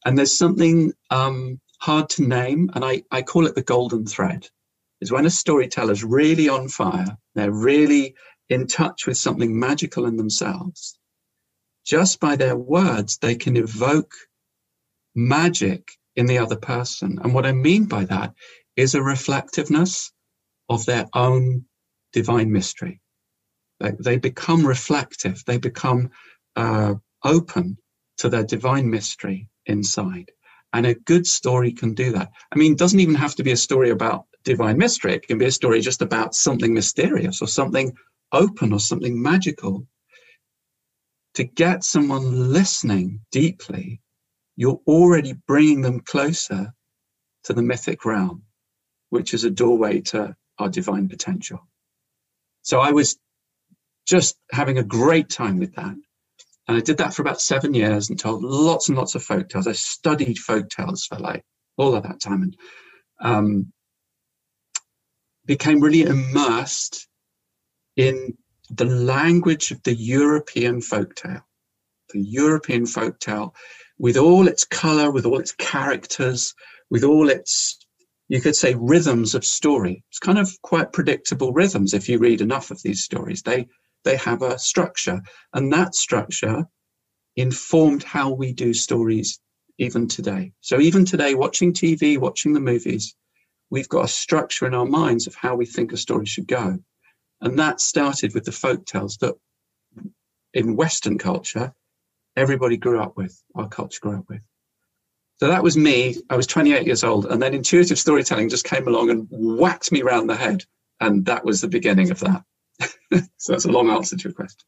And 0.03 0.17
there's 0.17 0.37
something 0.37 0.91
um, 1.09 1.61
hard 1.79 2.09
to 2.11 2.27
name, 2.27 2.71
and 2.73 2.83
I, 2.83 3.03
I 3.11 3.21
call 3.21 3.45
it 3.45 3.55
the 3.55 3.63
golden 3.63 4.05
thread. 4.05 4.47
Is 4.99 5.11
when 5.11 5.25
a 5.25 5.29
storyteller's 5.29 6.03
really 6.03 6.49
on 6.49 6.67
fire, 6.67 7.17
they're 7.35 7.51
really 7.51 8.15
in 8.49 8.67
touch 8.67 9.07
with 9.07 9.17
something 9.17 9.57
magical 9.57 10.05
in 10.05 10.17
themselves. 10.17 10.99
Just 11.85 12.19
by 12.19 12.35
their 12.35 12.57
words, 12.57 13.17
they 13.17 13.35
can 13.35 13.55
evoke 13.55 14.13
magic 15.15 15.91
in 16.19 16.25
the 16.25 16.37
other 16.37 16.57
person. 16.57 17.17
And 17.23 17.33
what 17.33 17.45
I 17.45 17.53
mean 17.53 17.85
by 17.85 18.03
that 18.05 18.33
is 18.75 18.93
a 18.93 19.01
reflectiveness 19.01 20.11
of 20.67 20.85
their 20.85 21.05
own 21.13 21.63
divine 22.11 22.51
mystery. 22.51 22.99
They, 23.79 23.91
they 23.97 24.17
become 24.17 24.65
reflective. 24.65 25.41
They 25.45 25.57
become 25.57 26.09
uh, 26.57 26.95
open 27.23 27.77
to 28.17 28.27
their 28.27 28.43
divine 28.43 28.89
mystery 28.89 29.47
inside. 29.65 30.29
And 30.73 30.85
a 30.85 30.93
good 30.93 31.25
story 31.25 31.71
can 31.71 31.93
do 31.93 32.11
that. 32.11 32.29
I 32.51 32.57
mean, 32.57 32.73
it 32.73 32.77
doesn't 32.77 32.99
even 32.99 33.15
have 33.15 33.35
to 33.35 33.43
be 33.43 33.53
a 33.53 33.65
story 33.67 33.89
about 33.89 34.25
divine 34.43 34.77
mystery. 34.77 35.13
It 35.13 35.25
can 35.25 35.37
be 35.37 35.45
a 35.45 35.51
story 35.51 35.79
just 35.79 36.01
about 36.01 36.35
something 36.35 36.73
mysterious 36.73 37.41
or 37.41 37.47
something 37.47 37.93
open 38.33 38.73
or 38.73 38.81
something 38.81 39.21
magical. 39.21 39.87
To 41.35 41.45
get 41.45 41.85
someone 41.85 42.51
listening 42.51 43.21
deeply, 43.31 44.01
you're 44.59 44.81
already 44.87 45.31
bringing 45.47 45.79
them 45.79 46.01
closer 46.01 46.73
to 47.45 47.53
the 47.53 47.61
mythic 47.61 48.03
realm, 48.03 48.43
which 49.09 49.33
is 49.33 49.45
a 49.45 49.49
doorway 49.49 50.01
to 50.01 50.35
our 50.57 50.67
divine 50.67 51.07
potential. 51.07 51.65
So 52.63 52.81
I 52.81 52.91
was 52.91 53.17
just 54.05 54.37
having 54.51 54.77
a 54.77 54.83
great 54.83 55.29
time 55.29 55.59
with 55.59 55.75
that. 55.75 55.95
And 56.67 56.77
I 56.77 56.81
did 56.81 56.97
that 56.97 57.13
for 57.13 57.21
about 57.21 57.39
seven 57.39 57.73
years 57.73 58.09
and 58.09 58.19
told 58.19 58.43
lots 58.43 58.89
and 58.89 58.97
lots 58.97 59.15
of 59.15 59.23
folk 59.23 59.47
tales. 59.47 59.65
I 59.65 59.71
studied 59.71 60.37
folk 60.37 60.67
tales 60.69 61.05
for 61.05 61.17
like 61.17 61.45
all 61.77 61.95
of 61.95 62.03
that 62.03 62.19
time 62.19 62.41
and 62.43 62.57
um, 63.21 63.71
became 65.45 65.79
really 65.79 66.01
immersed 66.01 67.07
in 67.95 68.37
the 68.69 68.83
language 68.83 69.71
of 69.71 69.81
the 69.83 69.95
European 69.95 70.81
folk 70.81 71.15
tale. 71.15 71.47
The 72.09 72.19
European 72.19 72.85
folk 72.85 73.21
tale, 73.21 73.55
with 73.99 74.17
all 74.17 74.47
its 74.47 74.63
color, 74.63 75.11
with 75.11 75.25
all 75.25 75.39
its 75.39 75.51
characters, 75.51 76.55
with 76.89 77.03
all 77.03 77.29
its, 77.29 77.77
you 78.29 78.41
could 78.41 78.55
say, 78.55 78.73
rhythms 78.75 79.35
of 79.35 79.45
story. 79.45 80.03
It's 80.09 80.19
kind 80.19 80.39
of 80.39 80.49
quite 80.61 80.93
predictable 80.93 81.53
rhythms 81.53 81.93
if 81.93 82.09
you 82.09 82.17
read 82.17 82.41
enough 82.41 82.71
of 82.71 82.81
these 82.81 83.03
stories. 83.03 83.41
They 83.43 83.67
they 84.05 84.15
have 84.15 84.41
a 84.41 84.57
structure, 84.57 85.21
and 85.53 85.73
that 85.73 85.93
structure 85.93 86.65
informed 87.35 88.03
how 88.03 88.31
we 88.31 88.53
do 88.53 88.73
stories 88.73 89.39
even 89.77 90.07
today. 90.07 90.53
So 90.61 90.79
even 90.79 91.05
today, 91.05 91.35
watching 91.35 91.73
TV, 91.73 92.17
watching 92.17 92.53
the 92.53 92.61
movies, 92.61 93.13
we've 93.69 93.89
got 93.89 94.05
a 94.05 94.09
structure 94.09 94.65
in 94.65 94.73
our 94.73 94.85
minds 94.85 95.27
of 95.27 95.35
how 95.35 95.55
we 95.55 95.65
think 95.65 95.91
a 95.91 95.97
story 95.97 96.25
should 96.25 96.47
go. 96.47 96.79
And 97.41 97.59
that 97.59 97.81
started 97.81 98.33
with 98.33 98.45
the 98.45 98.51
folk 98.51 98.85
tales 98.85 99.17
that 99.17 99.35
in 100.53 100.75
Western 100.75 101.17
culture, 101.17 101.73
everybody 102.35 102.77
grew 102.77 102.99
up 102.99 103.17
with, 103.17 103.41
our 103.55 103.67
culture 103.67 103.99
grew 104.01 104.17
up 104.17 104.29
with. 104.29 104.41
So 105.39 105.47
that 105.47 105.63
was 105.63 105.77
me. 105.77 106.17
I 106.29 106.35
was 106.35 106.47
28 106.47 106.85
years 106.85 107.03
old. 107.03 107.25
And 107.25 107.41
then 107.41 107.53
intuitive 107.53 107.97
storytelling 107.97 108.49
just 108.49 108.65
came 108.65 108.87
along 108.87 109.09
and 109.09 109.27
whacked 109.31 109.91
me 109.91 110.01
round 110.01 110.29
the 110.29 110.35
head. 110.35 110.65
And 110.99 111.25
that 111.25 111.45
was 111.45 111.61
the 111.61 111.69
beginning 111.69 112.11
of 112.11 112.19
that. 112.19 112.43
so 113.37 113.53
that's 113.53 113.65
a 113.65 113.71
long 113.71 113.89
answer 113.89 114.17
to 114.17 114.23
your 114.23 114.33
question. 114.33 114.67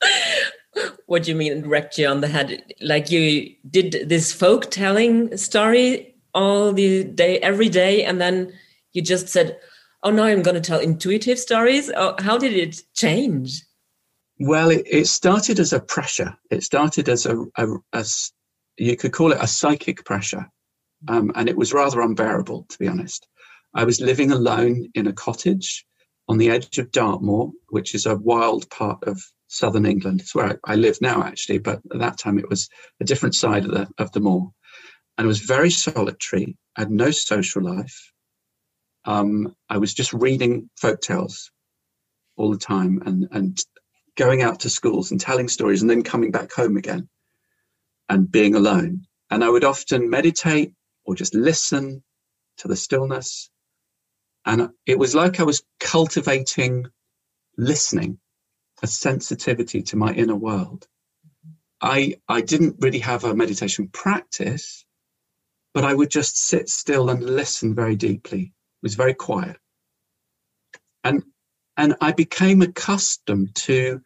what 1.06 1.24
do 1.24 1.30
you 1.30 1.36
mean 1.36 1.66
wrecked 1.66 1.98
you 1.98 2.06
on 2.06 2.20
the 2.20 2.28
head? 2.28 2.62
Like 2.80 3.10
you 3.10 3.54
did 3.68 4.08
this 4.08 4.32
folk 4.32 4.70
telling 4.70 5.36
story 5.36 6.14
all 6.34 6.72
the 6.72 7.04
day, 7.04 7.38
every 7.38 7.68
day, 7.68 8.04
and 8.04 8.20
then 8.20 8.52
you 8.92 9.02
just 9.02 9.28
said, 9.28 9.58
"Oh, 10.02 10.10
no, 10.10 10.24
I'm 10.24 10.42
going 10.42 10.54
to 10.54 10.60
tell 10.60 10.78
intuitive 10.78 11.38
stories." 11.38 11.90
Oh, 11.96 12.14
how 12.20 12.38
did 12.38 12.52
it 12.52 12.82
change? 12.94 13.62
Well, 14.38 14.70
it, 14.70 14.86
it 14.86 15.06
started 15.08 15.58
as 15.58 15.72
a 15.72 15.80
pressure. 15.80 16.36
It 16.50 16.62
started 16.62 17.08
as 17.08 17.26
a, 17.26 17.44
a, 17.56 17.66
a 17.92 18.04
you 18.76 18.96
could 18.96 19.12
call 19.12 19.32
it 19.32 19.42
a 19.42 19.48
psychic 19.48 20.04
pressure, 20.04 20.48
um, 21.08 21.32
and 21.34 21.48
it 21.48 21.56
was 21.56 21.72
rather 21.72 22.00
unbearable, 22.00 22.66
to 22.68 22.78
be 22.78 22.86
honest. 22.86 23.26
I 23.74 23.84
was 23.84 24.00
living 24.00 24.30
alone 24.30 24.90
in 24.94 25.08
a 25.08 25.12
cottage 25.12 25.84
on 26.28 26.38
the 26.38 26.50
edge 26.50 26.78
of 26.78 26.92
Dartmoor, 26.92 27.50
which 27.70 27.94
is 27.94 28.06
a 28.06 28.16
wild 28.16 28.70
part 28.70 29.02
of 29.04 29.20
southern 29.48 29.86
England. 29.86 30.20
It's 30.20 30.34
where 30.34 30.58
I, 30.66 30.72
I 30.72 30.76
live 30.76 30.98
now, 31.00 31.22
actually, 31.24 31.58
but 31.58 31.80
at 31.92 31.98
that 31.98 32.18
time 32.18 32.38
it 32.38 32.48
was 32.48 32.68
a 33.00 33.04
different 33.04 33.34
side 33.34 33.64
of 33.64 33.72
the 33.72 33.88
of 33.98 34.12
the 34.12 34.20
moor, 34.20 34.52
and 35.16 35.24
it 35.24 35.28
was 35.28 35.40
very 35.40 35.70
solitary. 35.70 36.56
I 36.76 36.82
had 36.82 36.92
no 36.92 37.10
social 37.10 37.62
life. 37.62 38.12
Um, 39.04 39.56
I 39.68 39.78
was 39.78 39.94
just 39.94 40.12
reading 40.12 40.70
folk 40.80 41.00
tales 41.00 41.50
all 42.36 42.52
the 42.52 42.58
time 42.58 43.02
and 43.04 43.26
and 43.32 43.58
going 44.18 44.42
out 44.42 44.60
to 44.60 44.68
schools 44.68 45.12
and 45.12 45.20
telling 45.20 45.48
stories 45.48 45.80
and 45.80 45.88
then 45.88 46.02
coming 46.02 46.32
back 46.32 46.52
home 46.52 46.76
again 46.76 47.08
and 48.08 48.30
being 48.30 48.56
alone. 48.56 49.06
And 49.30 49.44
I 49.44 49.48
would 49.48 49.64
often 49.64 50.10
meditate 50.10 50.72
or 51.04 51.14
just 51.14 51.34
listen 51.34 52.02
to 52.58 52.68
the 52.68 52.76
stillness. 52.76 53.48
And 54.44 54.70
it 54.86 54.98
was 54.98 55.14
like 55.14 55.38
I 55.38 55.44
was 55.44 55.62
cultivating 55.78 56.86
listening 57.56 58.18
a 58.82 58.86
sensitivity 58.86 59.82
to 59.82 59.96
my 59.96 60.12
inner 60.12 60.36
world. 60.36 60.86
I 61.80 62.16
I 62.28 62.40
didn't 62.40 62.76
really 62.80 63.00
have 63.00 63.24
a 63.24 63.34
meditation 63.34 63.88
practice, 63.88 64.84
but 65.74 65.84
I 65.84 65.94
would 65.94 66.10
just 66.10 66.38
sit 66.38 66.68
still 66.68 67.08
and 67.10 67.22
listen 67.22 67.74
very 67.74 67.94
deeply. 67.94 68.40
It 68.42 68.82
was 68.82 68.94
very 68.96 69.14
quiet. 69.14 69.58
And 71.04 71.22
and 71.76 71.94
I 72.00 72.12
became 72.12 72.62
accustomed 72.62 73.54
to 73.66 74.02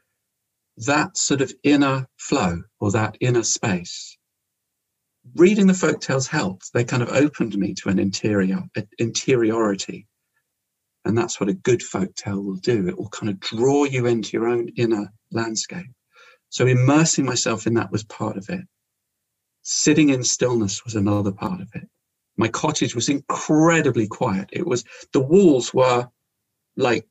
that 0.79 1.17
sort 1.17 1.41
of 1.41 1.53
inner 1.63 2.07
flow 2.17 2.63
or 2.81 2.93
that 2.93 3.17
inner 3.21 3.43
space. 3.43 4.17
Reading 5.37 5.67
the 5.67 5.75
folk 5.75 6.01
tales 6.01 6.27
helped. 6.27 6.73
They 6.73 6.85
kind 6.85 7.03
of 7.03 7.11
opened 7.11 7.57
me 7.57 7.75
to 7.75 7.89
an 7.89 7.99
interior 7.99 8.65
interiority 8.99 10.07
and 11.05 11.19
that's 11.19 11.41
what 11.41 11.49
a 11.49 11.55
good 11.55 11.83
folk 11.83 12.15
tale 12.15 12.43
will 12.43 12.57
do. 12.57 12.89
It 12.89 12.97
will 12.97 13.09
kind 13.09 13.31
of 13.31 13.41
draw 13.41 13.85
you 13.85 14.07
into 14.07 14.37
your 14.37 14.49
own 14.49 14.69
inner 14.77 15.13
landscape. 15.33 15.91
So 16.49 16.67
immersing 16.67 17.25
myself 17.25 17.67
in 17.67 17.75
that 17.75 17.91
was 17.91 18.05
part 18.05 18.37
of 18.37 18.49
it. 18.49 18.65
Sitting 19.63 20.11
in 20.11 20.23
stillness 20.23 20.85
was 20.85 20.95
another 20.95 21.33
part 21.33 21.61
of 21.61 21.69
it. 21.75 21.89
My 22.37 22.49
cottage 22.49 22.95
was 22.95 23.09
incredibly 23.09 24.07
quiet. 24.07 24.51
It 24.53 24.67
was, 24.67 24.85
the 25.13 25.21
walls 25.21 25.75
were 25.75 26.09
like, 26.77 27.07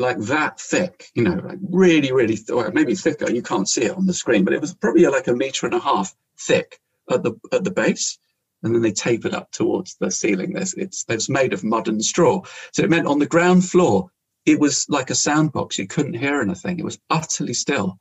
like 0.00 0.18
that 0.18 0.58
thick, 0.60 1.10
you 1.14 1.22
know, 1.22 1.40
like 1.44 1.58
really, 1.62 2.12
really, 2.12 2.36
th- 2.36 2.72
maybe 2.72 2.94
thicker. 2.94 3.30
You 3.30 3.42
can't 3.42 3.68
see 3.68 3.84
it 3.84 3.96
on 3.96 4.06
the 4.06 4.14
screen, 4.14 4.44
but 4.44 4.54
it 4.54 4.60
was 4.60 4.74
probably 4.74 5.06
like 5.06 5.28
a 5.28 5.34
meter 5.34 5.66
and 5.66 5.74
a 5.74 5.80
half 5.80 6.14
thick 6.38 6.80
at 7.10 7.22
the, 7.22 7.34
at 7.52 7.64
the 7.64 7.70
base 7.70 8.18
and 8.62 8.74
then 8.74 8.82
they 8.82 8.92
tapered 8.92 9.34
up 9.34 9.50
towards 9.50 9.96
the 9.96 10.10
ceiling. 10.10 10.52
There's, 10.52 10.74
it's, 10.74 11.04
it's 11.08 11.28
made 11.28 11.52
of 11.52 11.64
mud 11.64 11.88
and 11.88 12.04
straw. 12.04 12.42
So 12.72 12.82
it 12.82 12.90
meant 12.90 13.06
on 13.06 13.18
the 13.18 13.26
ground 13.26 13.68
floor, 13.68 14.10
it 14.44 14.58
was 14.58 14.86
like 14.88 15.10
a 15.10 15.14
sound 15.14 15.52
box. 15.52 15.78
You 15.78 15.86
couldn't 15.86 16.14
hear 16.14 16.40
anything. 16.40 16.78
It 16.78 16.84
was 16.84 16.98
utterly 17.08 17.54
still. 17.54 17.98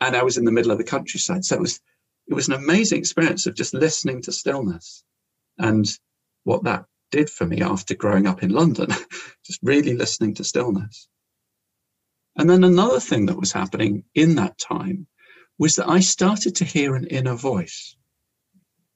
And 0.00 0.16
I 0.16 0.22
was 0.22 0.38
in 0.38 0.44
the 0.44 0.52
middle 0.52 0.70
of 0.70 0.78
the 0.78 0.84
countryside. 0.84 1.44
So 1.44 1.56
it 1.56 1.60
was, 1.60 1.80
it 2.28 2.34
was 2.34 2.48
an 2.48 2.54
amazing 2.54 2.98
experience 2.98 3.46
of 3.46 3.54
just 3.54 3.74
listening 3.74 4.22
to 4.22 4.32
stillness 4.32 5.02
and 5.58 5.86
what 6.44 6.64
that 6.64 6.84
did 7.10 7.28
for 7.28 7.46
me 7.46 7.62
after 7.62 7.94
growing 7.94 8.26
up 8.26 8.42
in 8.42 8.50
London, 8.50 8.88
just 9.46 9.60
really 9.62 9.94
listening 9.94 10.34
to 10.34 10.44
stillness. 10.44 11.08
And 12.38 12.48
then 12.48 12.62
another 12.62 13.00
thing 13.00 13.26
that 13.26 13.38
was 13.38 13.50
happening 13.50 14.04
in 14.14 14.36
that 14.36 14.58
time 14.58 15.08
was 15.58 15.74
that 15.74 15.88
I 15.88 15.98
started 15.98 16.54
to 16.56 16.64
hear 16.64 16.94
an 16.94 17.08
inner 17.08 17.34
voice. 17.34 17.96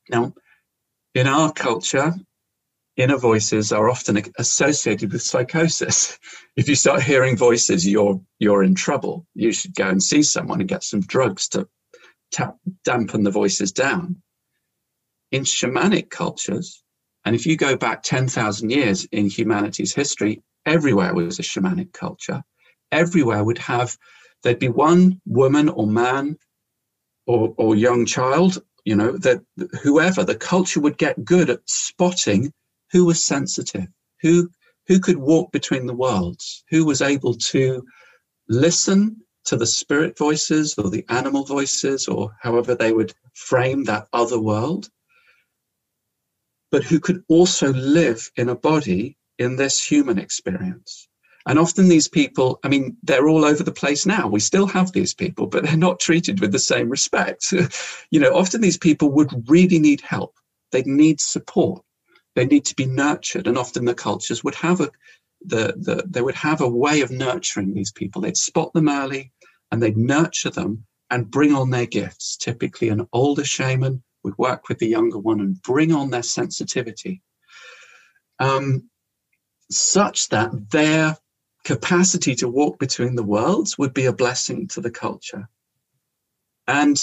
Now, 0.08 0.34
in 1.12 1.26
our 1.26 1.52
culture, 1.52 2.14
inner 2.96 3.18
voices 3.18 3.72
are 3.72 3.90
often 3.90 4.22
associated 4.38 5.12
with 5.12 5.22
psychosis. 5.22 6.18
If 6.54 6.68
you 6.68 6.74
start 6.74 7.02
hearing 7.02 7.34
voices, 7.34 7.88
you're 7.88 8.20
you're 8.38 8.62
in 8.62 8.74
trouble. 8.74 9.26
You 9.34 9.52
should 9.52 9.74
go 9.74 9.88
and 9.88 10.02
see 10.02 10.22
someone 10.22 10.60
and 10.60 10.68
get 10.68 10.84
some 10.84 11.00
drugs 11.00 11.48
to 11.48 11.66
tap, 12.30 12.58
dampen 12.84 13.22
the 13.24 13.30
voices 13.30 13.72
down. 13.72 14.22
In 15.30 15.44
shamanic 15.44 16.10
cultures, 16.10 16.84
and 17.24 17.34
if 17.34 17.46
you 17.46 17.56
go 17.56 17.74
back 17.74 18.02
10,000 18.02 18.68
years 18.68 19.06
in 19.06 19.30
humanity's 19.30 19.94
history, 19.94 20.42
everywhere 20.66 21.14
was 21.14 21.38
a 21.38 21.42
shamanic 21.42 21.94
culture. 21.94 22.44
Everywhere 22.92 23.42
would 23.42 23.58
have, 23.58 23.96
there'd 24.42 24.58
be 24.60 24.68
one 24.68 25.20
woman 25.26 25.68
or 25.68 25.86
man 25.86 26.36
or, 27.26 27.54
or 27.56 27.74
young 27.74 28.06
child 28.06 28.62
you 28.84 28.96
know 28.96 29.16
that 29.18 29.40
whoever 29.82 30.24
the 30.24 30.34
culture 30.34 30.80
would 30.80 30.98
get 30.98 31.24
good 31.24 31.50
at 31.50 31.60
spotting 31.66 32.52
who 32.90 33.04
was 33.04 33.24
sensitive 33.24 33.86
who 34.20 34.50
who 34.88 34.98
could 34.98 35.16
walk 35.16 35.52
between 35.52 35.86
the 35.86 35.94
worlds 35.94 36.64
who 36.70 36.84
was 36.84 37.00
able 37.00 37.34
to 37.34 37.82
listen 38.48 39.16
to 39.44 39.56
the 39.56 39.66
spirit 39.66 40.18
voices 40.18 40.74
or 40.78 40.90
the 40.90 41.04
animal 41.08 41.44
voices 41.44 42.08
or 42.08 42.34
however 42.40 42.74
they 42.74 42.92
would 42.92 43.12
frame 43.34 43.84
that 43.84 44.06
other 44.12 44.40
world 44.40 44.88
but 46.70 46.82
who 46.84 46.98
could 46.98 47.22
also 47.28 47.72
live 47.72 48.30
in 48.36 48.48
a 48.48 48.56
body 48.56 49.16
in 49.38 49.56
this 49.56 49.84
human 49.84 50.18
experience 50.18 51.08
and 51.46 51.58
often 51.58 51.88
these 51.88 52.08
people, 52.08 52.60
I 52.62 52.68
mean, 52.68 52.96
they're 53.02 53.28
all 53.28 53.44
over 53.44 53.62
the 53.62 53.72
place 53.72 54.06
now. 54.06 54.28
We 54.28 54.40
still 54.40 54.66
have 54.66 54.92
these 54.92 55.14
people, 55.14 55.46
but 55.46 55.64
they're 55.64 55.76
not 55.76 56.00
treated 56.00 56.40
with 56.40 56.52
the 56.52 56.58
same 56.58 56.88
respect. 56.88 57.52
you 58.10 58.20
know, 58.20 58.34
often 58.34 58.60
these 58.60 58.78
people 58.78 59.10
would 59.12 59.50
really 59.50 59.78
need 59.78 60.00
help. 60.00 60.34
They'd 60.70 60.86
need 60.86 61.20
support. 61.20 61.82
They 62.34 62.46
need 62.46 62.64
to 62.66 62.76
be 62.76 62.86
nurtured. 62.86 63.46
And 63.46 63.58
often 63.58 63.84
the 63.84 63.94
cultures 63.94 64.42
would 64.44 64.54
have 64.56 64.80
a 64.80 64.90
the, 65.44 65.74
the 65.76 66.04
they 66.08 66.22
would 66.22 66.36
have 66.36 66.60
a 66.60 66.68
way 66.68 67.00
of 67.00 67.10
nurturing 67.10 67.74
these 67.74 67.90
people. 67.90 68.22
They'd 68.22 68.36
spot 68.36 68.72
them 68.72 68.88
early 68.88 69.32
and 69.70 69.82
they'd 69.82 69.96
nurture 69.96 70.50
them 70.50 70.86
and 71.10 71.30
bring 71.30 71.52
on 71.52 71.70
their 71.70 71.86
gifts. 71.86 72.36
Typically 72.36 72.88
an 72.88 73.06
older 73.12 73.44
shaman 73.44 74.02
would 74.22 74.38
work 74.38 74.68
with 74.68 74.78
the 74.78 74.86
younger 74.86 75.18
one 75.18 75.40
and 75.40 75.60
bring 75.62 75.92
on 75.92 76.10
their 76.10 76.22
sensitivity. 76.22 77.22
Um, 78.38 78.88
such 79.70 80.28
that 80.28 80.70
their 80.70 81.16
capacity 81.64 82.34
to 82.36 82.48
walk 82.48 82.78
between 82.78 83.14
the 83.14 83.22
worlds 83.22 83.78
would 83.78 83.94
be 83.94 84.06
a 84.06 84.12
blessing 84.12 84.66
to 84.68 84.80
the 84.80 84.90
culture. 84.90 85.48
And 86.66 86.98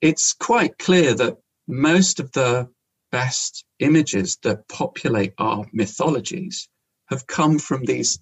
it's 0.00 0.32
quite 0.32 0.78
clear 0.78 1.14
that 1.14 1.38
most 1.66 2.20
of 2.20 2.32
the 2.32 2.68
best 3.10 3.64
images 3.78 4.38
that 4.42 4.68
populate 4.68 5.34
our 5.38 5.66
mythologies 5.72 6.68
have 7.06 7.26
come 7.26 7.58
from 7.58 7.84
these, 7.84 8.18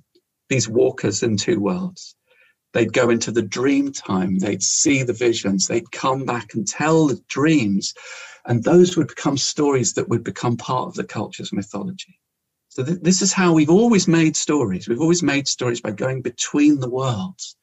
these 0.48 0.68
walkers 0.68 1.22
in 1.22 1.36
two 1.36 1.60
worlds. 1.60 2.16
They'd 2.72 2.92
go 2.92 3.10
into 3.10 3.32
the 3.32 3.42
dream 3.42 3.92
time, 3.92 4.38
they'd 4.38 4.62
see 4.62 5.02
the 5.02 5.12
visions, 5.12 5.66
they'd 5.66 5.90
come 5.90 6.24
back 6.24 6.54
and 6.54 6.66
tell 6.66 7.08
the 7.08 7.20
dreams, 7.28 7.94
and 8.46 8.62
those 8.62 8.96
would 8.96 9.08
become 9.08 9.36
stories 9.36 9.94
that 9.94 10.08
would 10.08 10.22
become 10.22 10.56
part 10.56 10.88
of 10.88 10.94
the 10.94 11.04
culture's 11.04 11.52
mythology. 11.52 12.19
So, 12.70 12.84
th- 12.84 13.00
this 13.02 13.20
is 13.20 13.32
how 13.32 13.52
we've 13.52 13.70
always 13.70 14.08
made 14.08 14.36
stories. 14.36 14.88
We've 14.88 15.00
always 15.00 15.22
made 15.22 15.46
stories 15.46 15.80
by 15.80 15.90
going 15.90 16.22
between 16.22 16.80
the 16.80 16.90
worlds 16.90 17.56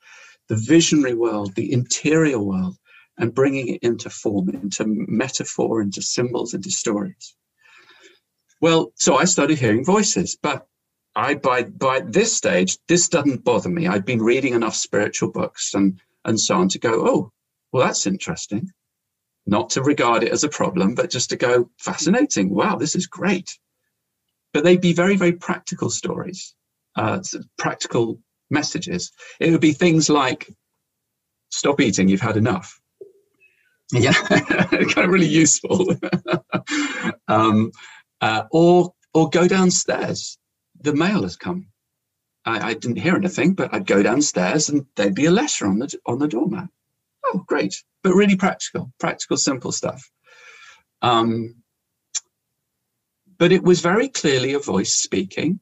the 0.48 0.56
visionary 0.56 1.14
world, 1.14 1.54
the 1.56 1.72
interior 1.72 2.40
world, 2.40 2.78
and 3.18 3.34
bringing 3.34 3.68
it 3.68 3.84
into 3.84 4.10
form, 4.10 4.50
into 4.50 4.86
metaphor, 4.88 5.82
into 5.82 6.02
symbols, 6.02 6.54
into 6.54 6.72
stories. 6.72 7.36
Well, 8.62 8.92
so 8.96 9.18
I 9.18 9.26
started 9.26 9.60
hearing 9.60 9.86
voices, 9.86 10.38
but 10.42 10.68
I 11.16 11.36
by 11.36 11.64
by 11.64 12.02
this 12.02 12.36
stage, 12.36 12.78
this 12.88 13.10
doesn't 13.10 13.44
bother 13.44 13.70
me. 13.70 13.88
I'd 13.88 14.06
been 14.06 14.22
reading 14.22 14.54
enough 14.54 14.76
spiritual 14.76 15.32
books 15.32 15.74
and 15.74 16.00
and 16.26 16.40
so 16.40 16.56
on 16.56 16.70
to 16.70 16.80
go, 16.80 17.08
oh, 17.08 17.32
well, 17.72 17.86
that's 17.86 18.08
interesting. 18.08 18.72
Not 19.46 19.72
to 19.72 19.84
regard 19.84 20.24
it 20.24 20.32
as 20.32 20.44
a 20.44 20.50
problem, 20.50 20.94
but 20.96 21.10
just 21.10 21.30
to 21.30 21.38
go, 21.38 21.70
fascinating. 21.78 22.50
Wow, 22.50 22.76
this 22.76 22.96
is 22.96 23.08
great. 23.08 23.58
But 24.54 24.64
they'd 24.64 24.82
be 24.82 24.94
very, 24.94 25.16
very 25.16 25.34
practical 25.34 25.90
stories, 25.90 26.56
uh, 26.96 27.20
practical 27.58 28.20
messages. 28.50 29.12
It 29.40 29.52
would 29.52 29.62
be 29.62 29.74
things 29.74 30.10
like, 30.10 30.50
stop 31.50 31.80
eating, 31.80 32.08
you've 32.08 32.22
had 32.22 32.38
enough. 32.38 32.80
Yeah, 33.94 34.12
kind 34.30 34.98
of 34.98 35.08
really 35.12 35.30
useful. 35.30 35.96
um, 37.30 37.72
uh, 38.20 38.44
or 38.52 38.94
or 39.14 39.30
go 39.30 39.48
downstairs 39.48 40.38
the 40.82 40.94
mail 40.94 41.24
has 41.24 41.36
come. 41.36 41.68
I, 42.46 42.70
I, 42.70 42.74
didn't 42.74 43.00
hear 43.00 43.16
anything, 43.16 43.54
but 43.54 43.74
I'd 43.74 43.86
go 43.86 44.02
downstairs 44.04 44.70
and 44.70 44.86
there'd 44.96 45.16
be 45.16 45.26
a 45.26 45.32
letter 45.32 45.66
on 45.66 45.80
the 45.80 45.94
on 46.06 46.20
the 46.20 46.28
doormat. 46.28 46.70
Oh, 47.26 47.44
great! 47.48 47.76
But 48.04 48.14
really 48.14 48.36
practical, 48.36 48.92
practical, 49.00 49.38
simple 49.38 49.72
stuff. 49.72 50.10
Um, 51.02 51.56
but 53.38 53.52
it 53.52 53.64
was 53.64 53.82
very 53.82 54.10
clearly 54.10 54.54
a 54.54 54.60
voice 54.60 54.94
speaking, 54.94 55.60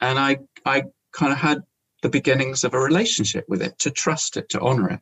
and 0.00 0.18
I 0.18 0.38
I 0.64 0.84
kind 1.12 1.32
of 1.32 1.38
had 1.38 1.62
the 2.02 2.08
beginnings 2.08 2.64
of 2.64 2.74
a 2.74 2.78
relationship 2.78 3.44
with 3.48 3.62
it, 3.62 3.78
to 3.80 3.90
trust 3.90 4.36
it, 4.36 4.48
to 4.50 4.60
honor 4.60 4.90
it, 4.90 5.00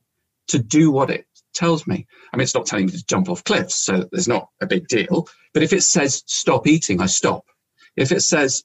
to 0.49 0.59
do 0.59 0.91
what 0.91 1.11
it 1.11 1.27
tells 1.53 1.87
me. 1.87 2.07
I 2.33 2.37
mean, 2.37 2.45
it's 2.45 2.55
not 2.55 2.67
telling 2.67 2.87
me 2.87 2.93
to 2.93 3.07
jump 3.07 3.29
off 3.29 3.45
cliffs, 3.45 3.75
so 3.75 4.09
there's 4.11 4.29
not 4.29 4.49
a 4.61 4.67
big 4.67 4.89
deal. 4.89 5.29
But 5.53 5.63
if 5.63 5.73
it 5.73 5.83
says 5.83 6.23
stop 6.27 6.67
eating, 6.67 7.01
I 7.01 7.07
stop. 7.07 7.45
If 7.97 8.13
it 8.13 8.21
says 8.23 8.65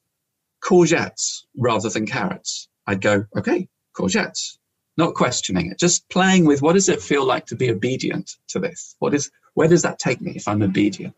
courgettes 0.61 1.43
rather 1.57 1.89
than 1.89 2.05
carrots, 2.05 2.67
I'd 2.87 3.01
go, 3.01 3.25
okay, 3.37 3.67
courgettes, 3.95 4.57
not 4.97 5.13
questioning 5.13 5.71
it, 5.71 5.79
just 5.79 6.07
playing 6.09 6.45
with 6.45 6.61
what 6.61 6.73
does 6.73 6.89
it 6.89 7.01
feel 7.01 7.25
like 7.25 7.45
to 7.47 7.55
be 7.55 7.71
obedient 7.71 8.37
to 8.49 8.59
this? 8.59 8.95
What 8.99 9.13
is, 9.13 9.31
where 9.53 9.67
does 9.67 9.83
that 9.83 9.99
take 9.99 10.21
me 10.21 10.33
if 10.35 10.47
I'm 10.47 10.61
obedient? 10.61 11.15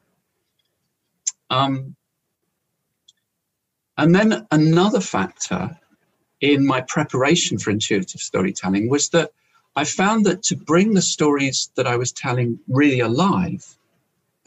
Um, 1.49 1.95
and 4.01 4.15
then 4.15 4.47
another 4.49 4.99
factor 4.99 5.77
in 6.39 6.65
my 6.65 6.81
preparation 6.81 7.59
for 7.59 7.69
intuitive 7.69 8.19
storytelling 8.19 8.89
was 8.89 9.09
that 9.09 9.29
I 9.75 9.83
found 9.83 10.25
that 10.25 10.41
to 10.45 10.55
bring 10.55 10.95
the 10.95 11.03
stories 11.03 11.69
that 11.75 11.85
I 11.85 11.97
was 11.97 12.11
telling 12.11 12.57
really 12.67 13.01
alive, 13.01 13.63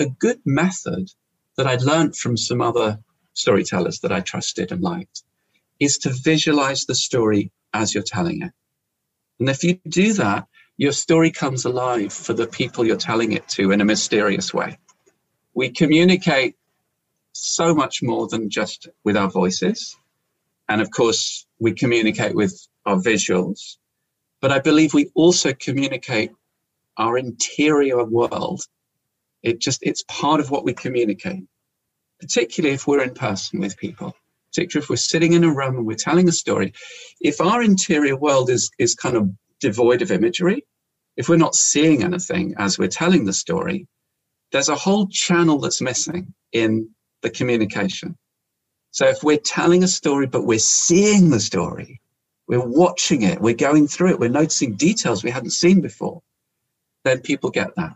a 0.01 0.07
good 0.07 0.41
method 0.45 1.09
that 1.57 1.69
I'd 1.69 1.83
learned 1.83 2.17
from 2.17 2.37
some 2.37 2.61
other 2.61 2.99
storytellers 3.35 4.01
that 4.01 4.11
I 4.11 4.23
trusted 4.23 4.73
and 4.73 4.83
liked, 4.83 5.23
is 5.79 5.99
to 5.99 6.11
visualize 6.11 6.87
the 6.87 6.97
story 6.97 7.53
as 7.73 7.95
you're 7.95 8.03
telling 8.03 8.43
it. 8.43 8.51
And 9.39 9.49
if 9.49 9.63
you 9.63 9.79
do 9.89 10.15
that, 10.15 10.49
your 10.79 10.91
story 10.93 11.31
comes 11.31 11.65
alive 11.65 12.13
for 12.13 12.33
the 12.33 12.49
people 12.49 12.85
you're 12.85 12.97
telling 12.97 13.31
it 13.31 13.47
to 13.51 13.71
in 13.71 13.81
a 13.81 13.85
mysterious 13.85 14.53
way. 14.53 14.79
We 15.55 15.71
communicate 15.71 16.57
so 17.35 17.75
much 17.75 18.03
more 18.03 18.27
than 18.29 18.49
just 18.49 18.89
with 19.05 19.17
our 19.17 19.31
voices. 19.31 19.97
And 20.69 20.81
of 20.81 20.91
course, 20.91 21.47
we 21.59 21.73
communicate 21.73 22.35
with 22.35 22.67
our 22.87 22.97
visuals. 22.97 23.77
But 24.41 24.53
I 24.53 24.59
believe 24.59 24.95
we 24.95 25.11
also 25.15 25.53
communicate 25.53 26.31
our 26.97 27.19
interior 27.19 28.05
world. 28.05 28.63
It 29.43 29.61
just, 29.61 29.81
it's 29.83 30.05
part 30.09 30.41
of 30.41 30.51
what 30.51 30.65
we 30.65 30.73
communicate 30.73 31.45
particularly 32.21 32.75
if 32.75 32.87
we're 32.87 33.03
in 33.03 33.15
person 33.15 33.61
with 33.61 33.77
people, 33.77 34.15
particularly 34.51 34.83
if 34.83 34.91
we're 34.91 34.97
sitting 34.97 35.33
in 35.33 35.45
a 35.45 35.55
room 35.55 35.77
and 35.77 35.87
we're 35.87 35.95
telling 35.95 36.29
a 36.29 36.33
story, 36.33 36.73
if 37.21 37.41
our 37.41 37.63
interior 37.63 38.17
world 38.17 38.51
is, 38.51 38.71
is 38.79 38.95
kind 38.95 39.17
of 39.17 39.29
devoid 39.61 40.03
of 40.03 40.11
imagery, 40.11 40.65
if 41.17 41.29
we're 41.29 41.37
not 41.37 41.55
seeing 41.55 42.03
anything 42.03 42.55
as 42.59 42.79
we're 42.79 42.89
telling 42.89 43.25
the 43.25 43.33
story, 43.33 43.87
there's 44.53 44.69
a 44.69 44.75
whole 44.75 45.07
channel 45.09 45.59
that's 45.59 45.81
missing 45.83 46.33
in 46.53 46.89
the 47.25 47.31
communication. 47.31 48.17
So 48.93 49.09
if 49.09 49.25
we're 49.25 49.39
telling 49.39 49.83
a 49.83 49.89
story, 49.89 50.27
but 50.27 50.47
we're 50.47 50.61
seeing 50.61 51.31
the 51.31 51.41
story, 51.41 52.01
we're 52.47 52.65
watching 52.65 53.23
it, 53.23 53.41
we're 53.41 53.55
going 53.55 53.89
through 53.89 54.11
it, 54.11 54.21
we're 54.21 54.29
noticing 54.29 54.77
details 54.77 55.25
we 55.25 55.33
hadn't 55.33 55.51
seen 55.51 55.81
before, 55.81 56.23
then 57.03 57.21
people 57.21 57.51
get 57.51 57.75
that. 57.75 57.95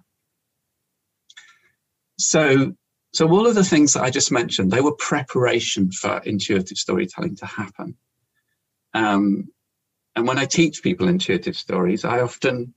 So 2.18 2.74
so 3.12 3.28
all 3.30 3.46
of 3.46 3.54
the 3.54 3.64
things 3.64 3.94
that 3.94 4.02
I 4.02 4.10
just 4.10 4.30
mentioned, 4.30 4.70
they 4.70 4.82
were 4.82 4.94
preparation 4.94 5.90
for 5.92 6.18
intuitive 6.18 6.76
storytelling 6.76 7.36
to 7.36 7.46
happen. 7.46 7.96
Um, 8.92 9.48
and 10.14 10.26
when 10.26 10.38
I 10.38 10.44
teach 10.44 10.82
people 10.82 11.08
intuitive 11.08 11.56
stories, 11.56 12.04
I 12.04 12.20
often 12.20 12.74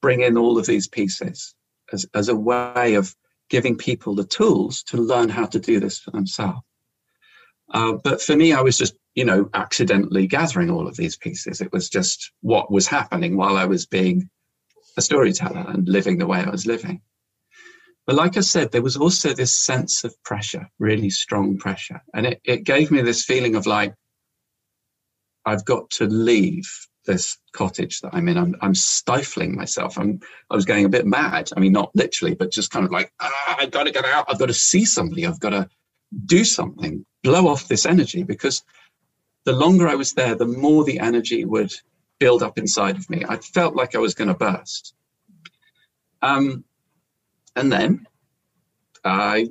bring 0.00 0.22
in 0.22 0.38
all 0.38 0.58
of 0.58 0.66
these 0.66 0.88
pieces 0.88 1.54
as, 1.92 2.06
as 2.14 2.28
a 2.28 2.36
way 2.36 2.94
of 2.94 3.14
giving 3.48 3.76
people 3.76 4.14
the 4.14 4.24
tools 4.24 4.82
to 4.84 4.96
learn 4.96 5.28
how 5.28 5.46
to 5.46 5.58
do 5.58 5.80
this 5.80 5.98
for 5.98 6.10
themselves. 6.10 6.60
Uh, 7.72 7.94
but 8.02 8.20
for 8.20 8.34
me, 8.34 8.52
I 8.52 8.60
was 8.62 8.78
just, 8.78 8.94
you 9.14 9.24
know, 9.24 9.50
accidentally 9.52 10.26
gathering 10.26 10.70
all 10.70 10.86
of 10.88 10.96
these 10.96 11.16
pieces. 11.16 11.60
It 11.60 11.72
was 11.72 11.88
just 11.88 12.32
what 12.40 12.70
was 12.70 12.86
happening 12.86 13.36
while 13.36 13.56
I 13.56 13.66
was 13.66 13.86
being 13.86 14.28
a 14.96 15.02
storyteller 15.02 15.64
and 15.68 15.88
living 15.88 16.18
the 16.18 16.26
way 16.26 16.40
I 16.40 16.50
was 16.50 16.66
living. 16.66 17.02
But 18.06 18.16
like 18.16 18.38
I 18.38 18.40
said, 18.40 18.72
there 18.72 18.82
was 18.82 18.96
also 18.96 19.34
this 19.34 19.62
sense 19.62 20.02
of 20.02 20.14
pressure, 20.22 20.66
really 20.78 21.10
strong 21.10 21.58
pressure. 21.58 22.02
And 22.14 22.26
it, 22.26 22.40
it 22.42 22.64
gave 22.64 22.90
me 22.90 23.02
this 23.02 23.24
feeling 23.24 23.54
of 23.54 23.66
like, 23.66 23.94
I've 25.44 25.64
got 25.64 25.90
to 25.90 26.06
leave 26.06 26.70
this 27.08 27.38
cottage 27.52 28.00
that 28.02 28.14
I'm 28.14 28.28
in. 28.28 28.38
I'm, 28.38 28.54
I'm 28.60 28.74
stifling 28.74 29.56
myself. 29.56 29.98
I'm, 29.98 30.20
I 30.50 30.54
was 30.54 30.66
going 30.66 30.84
a 30.84 30.90
bit 30.90 31.06
mad. 31.06 31.50
I 31.56 31.60
mean, 31.60 31.72
not 31.72 31.90
literally, 31.94 32.34
but 32.34 32.52
just 32.52 32.70
kind 32.70 32.84
of 32.84 32.92
like, 32.92 33.12
ah, 33.18 33.56
I've 33.58 33.72
got 33.72 33.84
to 33.84 33.90
get 33.90 34.04
out. 34.04 34.26
I've 34.28 34.38
got 34.38 34.46
to 34.46 34.54
see 34.54 34.84
somebody. 34.84 35.26
I've 35.26 35.40
got 35.40 35.50
to 35.50 35.68
do 36.26 36.44
something, 36.44 37.04
blow 37.24 37.48
off 37.48 37.66
this 37.66 37.86
energy 37.86 38.22
because 38.22 38.62
the 39.44 39.52
longer 39.52 39.88
I 39.88 39.96
was 39.96 40.12
there, 40.12 40.34
the 40.34 40.46
more 40.46 40.84
the 40.84 41.00
energy 41.00 41.44
would 41.44 41.72
build 42.20 42.42
up 42.42 42.58
inside 42.58 42.96
of 42.96 43.08
me. 43.08 43.24
I 43.28 43.38
felt 43.38 43.74
like 43.74 43.94
I 43.94 43.98
was 43.98 44.14
going 44.14 44.28
to 44.28 44.34
burst. 44.34 44.94
Um, 46.22 46.64
and 47.56 47.72
then 47.72 48.06
I 49.04 49.48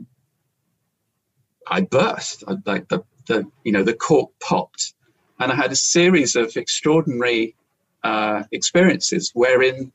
I 1.66 1.82
burst. 1.82 2.44
I, 2.48 2.56
like 2.66 2.88
the 2.88 3.04
the 3.28 3.50
you 3.64 3.72
know 3.72 3.84
the 3.84 3.94
cork 3.94 4.32
popped, 4.40 4.94
and 5.40 5.52
I 5.52 5.56
had 5.56 5.72
a 5.72 5.76
series 5.76 6.36
of 6.36 6.56
extraordinary 6.56 7.56
uh, 8.04 8.44
experiences 8.52 9.32
wherein 9.34 9.92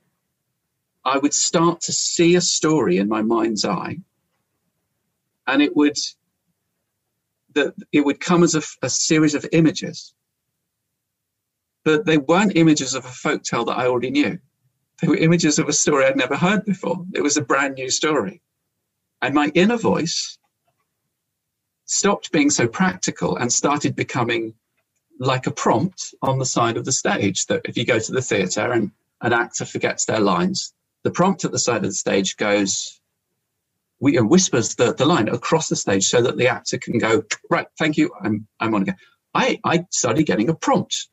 I 1.05 1.19
would 1.19 1.35
start 1.35 1.81
to 1.83 1.93
see 1.93 2.37
a 2.37 2.41
story 2.41 2.99
in 2.99 3.09
my 3.09 3.23
mind's 3.23 3.65
eye, 3.65 3.99
and 5.47 5.63
it 5.63 5.75
would 5.77 5.97
that 7.55 7.75
it 7.93 8.05
would 8.05 8.21
come 8.21 8.43
as 8.43 8.55
a, 8.55 8.63
a 8.83 8.89
series 8.89 9.35
of 9.35 9.47
images, 9.53 10.15
but 11.85 12.07
they 12.07 12.19
weren't 12.19 12.57
images 12.57 12.95
of 12.95 13.05
a 13.05 13.09
folk 13.09 13.43
tale 13.43 13.65
that 13.67 13.79
I 13.79 13.87
already 13.87 14.11
knew. 14.11 14.39
They 15.01 15.09
were 15.09 15.17
images 15.17 15.59
of 15.59 15.69
a 15.69 15.73
story 15.73 16.05
I'd 16.05 16.17
never 16.17 16.37
heard 16.37 16.65
before. 16.65 17.05
It 17.13 17.23
was 17.23 17.37
a 17.37 17.43
brand 17.43 17.75
new 17.75 17.91
story. 17.91 18.41
And 19.21 19.35
my 19.35 19.51
inner 19.55 19.77
voice 19.77 20.39
stopped 21.87 22.33
being 22.33 22.51
so 22.51 22.69
practical 22.69 23.37
and 23.37 23.53
started 23.53 23.97
becoming 23.97 24.55
like 25.19 25.47
a 25.47 25.51
prompt 25.51 26.15
on 26.23 26.39
the 26.39 26.47
side 26.47 26.77
of 26.77 26.85
the 26.85 26.93
stage. 26.93 27.47
That 27.47 27.63
if 27.65 27.77
you 27.77 27.85
go 27.85 27.99
to 27.99 28.13
the 28.13 28.23
theatre 28.23 28.73
and 28.73 28.91
an 29.21 29.33
actor 29.33 29.65
forgets 29.65 30.05
their 30.05 30.21
lines, 30.21 30.73
the 31.03 31.11
prompt 31.11 31.45
at 31.45 31.53
the 31.53 31.59
side 31.59 31.85
of 31.85 31.91
the 31.91 31.93
stage 31.93 32.37
goes, 32.37 33.01
we, 34.01 34.19
uh, 34.19 34.25
whispers 34.25 34.75
the, 34.75 34.93
the 34.95 35.07
line 35.07 35.29
across 35.29 35.69
the 35.69 35.77
stage 35.77 36.09
so 36.09 36.23
that 36.23 36.37
the 36.37 36.49
actor 36.49 36.79
can 36.79 36.99
go, 36.99 37.23
right, 37.51 37.67
thank 37.79 37.97
you, 37.97 38.11
I'm, 38.21 38.47
I'm 38.59 38.75
on 38.75 38.83
again. 38.83 38.97
I, 39.35 39.61
I 39.65 39.87
started 39.91 40.25
getting 40.25 40.49
a 40.49 40.55
prompt 40.55 41.09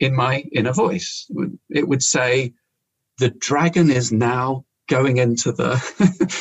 in 0.00 0.14
my 0.14 0.44
inner 0.52 0.72
voice. 0.72 1.30
It 1.68 1.86
would 1.86 2.02
say, 2.02 2.54
the 3.18 3.30
dragon 3.30 3.90
is 3.90 4.12
now 4.12 4.64
going 4.88 5.18
into 5.18 5.52
the 5.52 5.76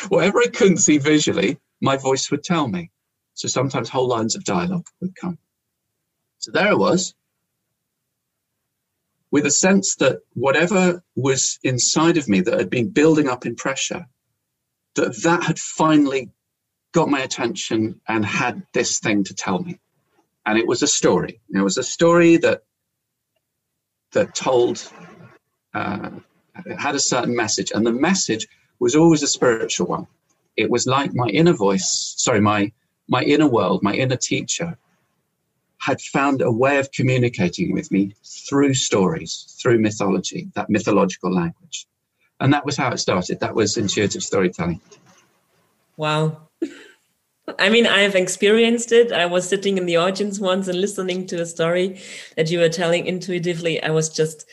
whatever 0.10 0.40
I 0.40 0.48
couldn't 0.48 0.78
see 0.78 0.98
visually, 0.98 1.58
my 1.82 1.98
voice 1.98 2.32
would 2.32 2.44
tell 2.44 2.68
me. 2.68 2.92
So 3.34 3.48
sometimes 3.48 3.90
whole 3.90 4.08
lines 4.08 4.36
of 4.36 4.44
dialogue 4.44 4.88
would 5.00 5.16
come. 5.16 5.38
So 6.42 6.52
there 6.52 6.70
I 6.70 6.74
was, 6.74 7.14
with 9.30 9.46
a 9.46 9.52
sense 9.52 9.96
that 9.98 10.22
whatever 10.34 11.04
was 11.16 11.60
inside 11.62 12.18
of 12.18 12.28
me 12.28 12.42
that 12.42 12.58
had 12.58 12.70
been 12.72 12.90
building 12.90 13.30
up 13.30 13.46
in 13.46 13.56
pressure, 13.56 14.08
that 14.96 15.22
that 15.22 15.44
had 15.44 15.60
finally 15.60 16.32
got 16.94 17.10
my 17.10 17.20
attention 17.20 18.02
and 18.08 18.26
had 18.26 18.64
this 18.74 19.00
thing 19.00 19.24
to 19.26 19.36
tell 19.36 19.60
me. 19.60 19.80
And 20.48 20.58
it 20.58 20.66
was 20.66 20.82
a 20.82 20.88
story. 20.88 21.40
It 21.54 21.62
was 21.62 21.78
a 21.78 21.84
story 21.84 22.38
that 22.38 22.64
that 24.14 24.34
told 24.34 24.92
uh, 25.76 26.10
had 26.80 26.96
a 26.96 27.00
certain 27.00 27.36
message, 27.36 27.72
and 27.72 27.86
the 27.86 27.94
message 27.94 28.48
was 28.80 28.96
always 28.96 29.22
a 29.22 29.28
spiritual 29.28 29.86
one. 29.86 30.08
It 30.58 30.72
was 30.72 30.88
like 30.88 31.14
my 31.14 31.28
inner 31.28 31.54
voice, 31.54 32.16
sorry, 32.18 32.42
my 32.42 32.72
my 33.08 33.22
inner 33.22 33.48
world, 33.48 33.84
my 33.84 33.94
inner 33.94 34.18
teacher 34.18 34.76
had 35.82 36.00
found 36.00 36.42
a 36.42 36.52
way 36.52 36.78
of 36.78 36.92
communicating 36.92 37.74
with 37.74 37.92
me 37.92 38.16
through 38.48 38.74
stories, 38.74 39.58
through 39.62 39.80
mythology, 39.80 40.48
that 40.54 40.70
mythological 40.70 41.34
language. 41.34 41.88
And 42.40 42.54
that 42.54 42.66
was 42.66 42.78
how 42.78 42.92
it 42.92 43.00
started. 43.00 43.40
That 43.40 43.56
was 43.56 43.78
intuitive 43.78 44.24
storytelling. 44.24 44.80
Wow. 45.98 46.50
I 47.60 47.70
mean, 47.70 47.88
I 47.88 48.02
have 48.02 48.16
experienced 48.16 48.92
it. 48.92 49.12
I 49.12 49.26
was 49.26 49.50
sitting 49.50 49.78
in 49.78 49.88
the 49.88 49.98
audience 49.98 50.40
once 50.40 50.68
and 50.68 50.80
listening 50.80 51.26
to 51.28 51.42
a 51.42 51.46
story 51.46 52.00
that 52.38 52.52
you 52.52 52.60
were 52.60 52.70
telling 52.70 53.08
intuitively. 53.08 53.82
I 53.82 53.90
was 53.90 54.10
just 54.10 54.48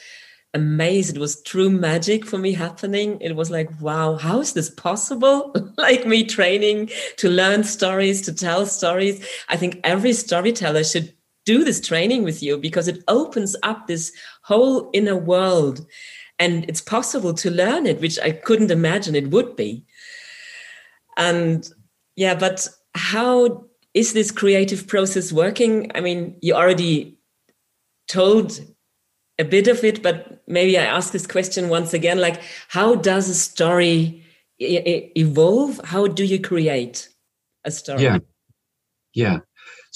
amazed. 0.54 1.14
It 1.14 1.20
was 1.20 1.42
true 1.42 1.68
magic 1.68 2.24
for 2.24 2.38
me 2.38 2.54
happening. 2.54 3.20
It 3.20 3.36
was 3.36 3.50
like, 3.50 3.68
wow, 3.80 4.16
how 4.16 4.40
is 4.40 4.54
this 4.54 4.70
possible? 4.70 5.54
like 5.76 6.06
me 6.06 6.24
training 6.24 6.90
to 7.18 7.28
learn 7.28 7.64
stories, 7.64 8.22
to 8.22 8.32
tell 8.32 8.64
stories. 8.64 9.24
I 9.48 9.56
think 9.56 9.80
every 9.84 10.14
storyteller 10.14 10.84
should 10.84 11.12
do 11.48 11.64
this 11.64 11.80
training 11.80 12.24
with 12.24 12.42
you 12.42 12.58
because 12.58 12.88
it 12.88 13.02
opens 13.08 13.56
up 13.62 13.86
this 13.86 14.12
whole 14.42 14.90
inner 14.92 15.16
world 15.16 15.86
and 16.38 16.66
it's 16.68 16.82
possible 16.82 17.32
to 17.32 17.50
learn 17.50 17.86
it 17.86 18.02
which 18.02 18.18
i 18.20 18.30
couldn't 18.30 18.70
imagine 18.70 19.14
it 19.14 19.30
would 19.30 19.56
be. 19.56 19.82
And 21.16 21.66
yeah 22.16 22.34
but 22.34 22.68
how 22.94 23.64
is 23.94 24.12
this 24.12 24.30
creative 24.30 24.86
process 24.86 25.32
working? 25.32 25.90
I 25.94 26.00
mean 26.02 26.36
you 26.42 26.52
already 26.54 27.18
told 28.08 28.60
a 29.38 29.44
bit 29.44 29.68
of 29.68 29.82
it 29.84 30.02
but 30.02 30.42
maybe 30.46 30.76
i 30.78 30.84
ask 30.84 31.12
this 31.12 31.26
question 31.26 31.70
once 31.70 31.94
again 31.94 32.18
like 32.20 32.42
how 32.68 32.94
does 32.94 33.30
a 33.30 33.34
story 33.34 34.22
evolve? 34.60 35.80
How 35.84 36.08
do 36.08 36.24
you 36.24 36.40
create 36.40 37.08
a 37.64 37.70
story? 37.70 38.02
Yeah. 38.02 38.18
Yeah 39.14 39.38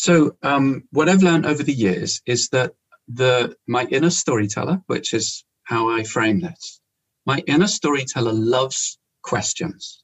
so 0.02 0.36
um, 0.42 0.82
what 0.90 1.08
I've 1.08 1.22
learned 1.22 1.46
over 1.46 1.62
the 1.62 1.72
years 1.72 2.22
is 2.26 2.48
that 2.48 2.72
the 3.06 3.54
my 3.68 3.84
inner 3.84 4.10
storyteller, 4.10 4.82
which 4.88 5.14
is 5.14 5.44
how 5.62 5.90
I 5.90 6.02
frame 6.02 6.40
this, 6.40 6.80
my 7.24 7.38
inner 7.46 7.68
storyteller 7.68 8.32
loves 8.32 8.98
questions, 9.22 10.02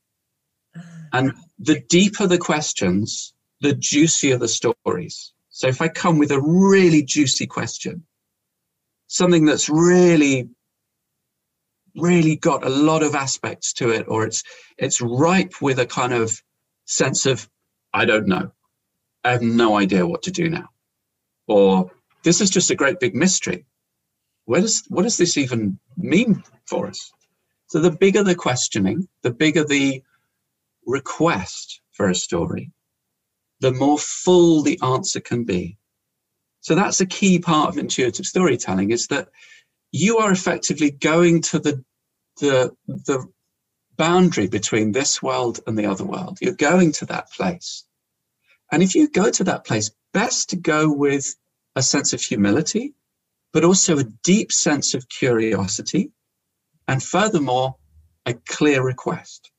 and 1.13 1.33
the 1.59 1.81
deeper 1.89 2.29
the 2.29 2.39
questions, 2.39 3.35
the 3.61 3.75
juicier 3.75 4.39
the 4.39 4.47
stories. 4.47 5.33
So 5.51 5.67
if 5.67 5.83
I 5.83 5.89
come 5.89 6.19
with 6.19 6.31
a 6.31 6.41
really 6.41 7.03
juicy 7.03 7.49
question, 7.49 8.07
something 9.09 9.47
that's 9.47 9.69
really 9.69 10.49
really 11.97 12.37
got 12.37 12.65
a 12.65 12.69
lot 12.69 13.03
of 13.03 13.17
aspects 13.17 13.73
to 13.73 13.91
it 13.91 14.07
or 14.07 14.25
it's 14.25 14.45
it's 14.77 15.01
ripe 15.01 15.61
with 15.61 15.81
a 15.81 15.87
kind 15.87 16.13
of 16.13 16.41
sense 16.85 17.27
of 17.27 17.49
i 17.93 18.05
don't 18.05 18.29
know 18.29 18.53
I 19.25 19.33
have 19.33 19.43
no 19.43 19.77
idea 19.77 20.07
what 20.07 20.23
to 20.25 20.31
do 20.31 20.49
now. 20.49 20.69
Or 21.47 21.91
this 22.23 22.41
is 22.41 22.51
just 22.51 22.71
a 22.71 22.75
great 22.75 23.01
big 23.01 23.15
mystery. 23.15 23.67
Where 24.45 24.61
does 24.61 24.85
what 24.89 25.03
does 25.03 25.17
this 25.17 25.37
even 25.37 25.79
mean 25.97 26.43
for 26.67 26.87
us? 26.87 27.13
So 27.67 27.81
the 27.81 27.91
bigger 27.91 28.23
the 28.23 28.35
questioning, 28.35 29.09
the 29.23 29.31
bigger 29.31 29.65
the 29.65 30.03
request 30.87 31.81
for 31.93 32.09
a 32.09 32.15
story, 32.15 32.73
the 33.61 33.73
more 33.73 33.99
full 33.99 34.63
the 34.63 34.79
answer 34.83 35.21
can 35.21 35.45
be. 35.45 35.77
So 36.61 36.75
that's 36.75 37.01
a 37.01 37.07
key 37.07 37.39
part 37.39 37.69
of 37.69 37.79
intuitive 37.79 38.27
storytelling 38.27 38.91
is 38.91 39.09
that 39.09 39.29
you 39.93 40.19
are 40.19 40.33
effectively 40.33 40.91
going 40.91 41.43
to 41.43 41.59
the 41.59 41.85
the 42.41 42.73
the 42.87 43.27
boundary 43.97 44.47
between 44.47 44.93
this 44.93 45.23
world 45.23 45.61
and 45.67 45.77
the 45.77 45.87
other 45.87 46.05
world. 46.05 46.39
You're 46.41 46.55
going 46.55 46.93
to 46.93 47.07
that 47.07 47.31
place. 47.33 47.85
And 48.71 48.83
if 48.83 48.95
you 48.95 49.09
go 49.09 49.31
to 49.31 49.45
that 49.45 49.65
place, 49.65 49.91
best 50.13 50.51
to 50.51 50.57
go 50.57 50.93
with 50.93 51.35
a 51.77 51.83
sense 51.83 52.13
of 52.13 52.21
humility, 52.21 52.95
but 53.53 53.65
also 53.65 53.99
a 53.99 54.05
deep 54.05 54.53
sense 54.53 54.95
of 54.95 55.09
curiosity, 55.09 56.13
and 56.87 57.03
furthermore, 57.03 57.77
a 58.27 58.35
clear 58.35 58.83
request. 58.83 59.51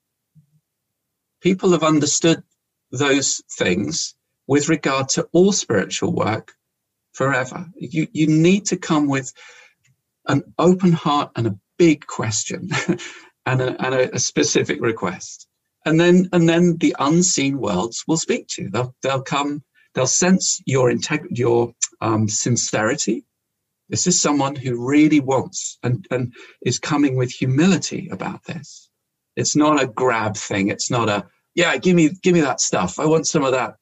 People 1.42 1.72
have 1.72 1.84
understood 1.84 2.44
those 2.92 3.42
things 3.52 4.16
with 4.48 4.70
regard 4.70 5.10
to 5.10 5.28
all 5.32 5.52
spiritual 5.52 6.14
work 6.14 6.54
forever. 7.14 7.68
You, 7.76 8.08
you 8.12 8.28
need 8.28 8.66
to 8.68 8.78
come 8.78 9.08
with 9.08 9.32
an 10.28 10.44
open 10.58 10.92
heart 10.92 11.32
and 11.36 11.48
a 11.48 11.60
big 11.78 12.06
question 12.06 12.70
and, 13.46 13.62
a, 13.62 13.86
and 13.86 13.96
a, 13.96 14.16
a 14.16 14.20
specific 14.20 14.82
request 14.82 15.49
and 15.90 16.00
then 16.00 16.30
and 16.32 16.48
then 16.48 16.78
the 16.78 16.96
unseen 17.00 17.60
worlds 17.60 18.04
will 18.08 18.18
speak 18.18 18.48
to 18.50 18.64
you. 18.64 18.70
They'll 18.70 18.96
they'll 19.02 19.24
come. 19.24 19.64
They'll 19.96 20.08
sense 20.08 20.62
your 20.66 20.92
integrity, 20.92 21.36
your 21.36 21.74
um, 22.00 22.30
sincerity. 22.30 23.26
This 23.90 24.06
is 24.06 24.22
someone 24.22 24.56
who 24.56 24.88
really 24.88 25.20
wants 25.20 25.80
and 25.82 26.08
and 26.12 26.34
is 26.62 26.78
coming 26.78 27.16
with 27.18 27.32
humility 27.32 28.08
about 28.12 28.44
this. 28.46 28.90
It's 29.36 29.56
not 29.56 29.82
a 29.82 29.88
grab 29.88 30.38
thing. 30.38 30.68
It's 30.68 30.92
not 30.92 31.10
a 31.10 31.26
yeah. 31.56 31.76
Give 31.78 31.96
me 31.96 32.12
give 32.22 32.36
me 32.36 32.42
that 32.42 32.62
stuff. 32.62 33.00
I 33.00 33.08
want 33.08 33.28
some 33.28 33.44
of 33.44 33.54
that 33.54 33.76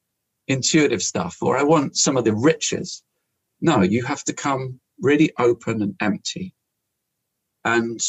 intuitive 0.46 1.02
stuff, 1.02 1.36
or 1.42 1.58
I 1.58 1.62
want 1.62 1.96
some 1.96 2.16
of 2.16 2.24
the 2.24 2.34
riches. 2.34 3.02
No, 3.60 3.82
you 3.82 4.02
have 4.04 4.24
to 4.24 4.32
come 4.32 4.80
really 5.00 5.30
open 5.38 5.82
and 5.82 5.94
empty. 6.00 6.54
And 7.64 8.00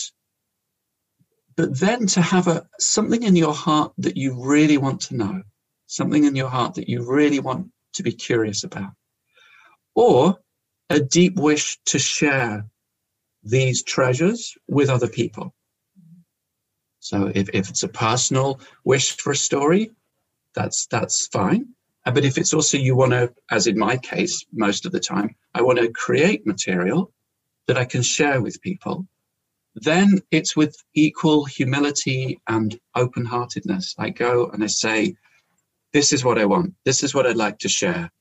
but 1.60 1.78
then 1.78 2.08
to 2.08 2.22
have 2.22 2.48
a 2.48 2.65
something 2.80 3.24
in 3.24 3.36
your 3.36 3.54
heart 3.54 3.91
that 3.98 4.15
you 4.15 4.41
really 4.41 4.78
want 4.78 5.02
to 5.02 5.15
know 5.17 5.41
something 5.88 6.24
in 6.24 6.34
your 6.34 6.48
heart 6.48 6.76
that 6.76 6.88
you 6.88 7.06
really 7.06 7.41
want 7.41 7.67
to 7.91 8.02
be 8.02 8.13
curious 8.13 8.63
about 8.63 8.91
or 9.93 10.39
a 10.89 11.02
deep 11.02 11.36
wish 11.36 11.78
to 11.86 12.00
share 12.00 12.65
these 13.43 13.84
treasures 13.84 14.58
with 14.69 14.89
other 14.89 15.10
people. 15.10 15.54
So 17.00 17.30
if, 17.36 17.50
if 17.50 17.69
it's 17.69 17.84
a 17.84 17.89
personal 17.89 18.62
wish 18.86 19.17
for 19.17 19.32
a 19.32 19.36
story 19.36 19.91
that's 20.56 20.86
that's 20.86 21.28
fine. 21.28 21.67
Uh, 22.06 22.12
but 22.12 22.24
if 22.24 22.38
it's 22.38 22.54
also 22.54 22.78
you 22.78 22.95
want 22.95 23.12
to 23.12 23.34
as 23.52 23.67
in 23.67 23.78
my 23.78 23.98
case 23.98 24.45
most 24.54 24.86
of 24.86 24.93
the 24.93 25.00
time 25.02 25.36
i 25.54 25.62
want 25.62 25.78
to 25.78 25.91
create 25.91 26.48
material 26.48 27.12
that 27.67 27.78
i 27.78 27.84
can 27.84 28.02
share 28.02 28.41
with 28.41 28.62
people 28.62 29.06
then 29.75 30.21
it's 30.32 30.55
with 30.55 30.75
equal 30.93 31.45
humility 31.45 32.39
and 32.47 32.77
open 32.95 33.25
heartedness. 33.25 33.95
I 33.97 34.10
go 34.10 34.47
and 34.47 34.63
I 34.63 34.67
say, 34.67 35.15
This 35.93 36.12
is 36.13 36.23
what 36.23 36.39
I 36.39 36.45
want. 36.45 36.73
This 36.86 37.03
is 37.03 37.13
what 37.13 37.27
I'd 37.27 37.38
like 37.38 37.60
to 37.60 37.69
share. 37.69 38.12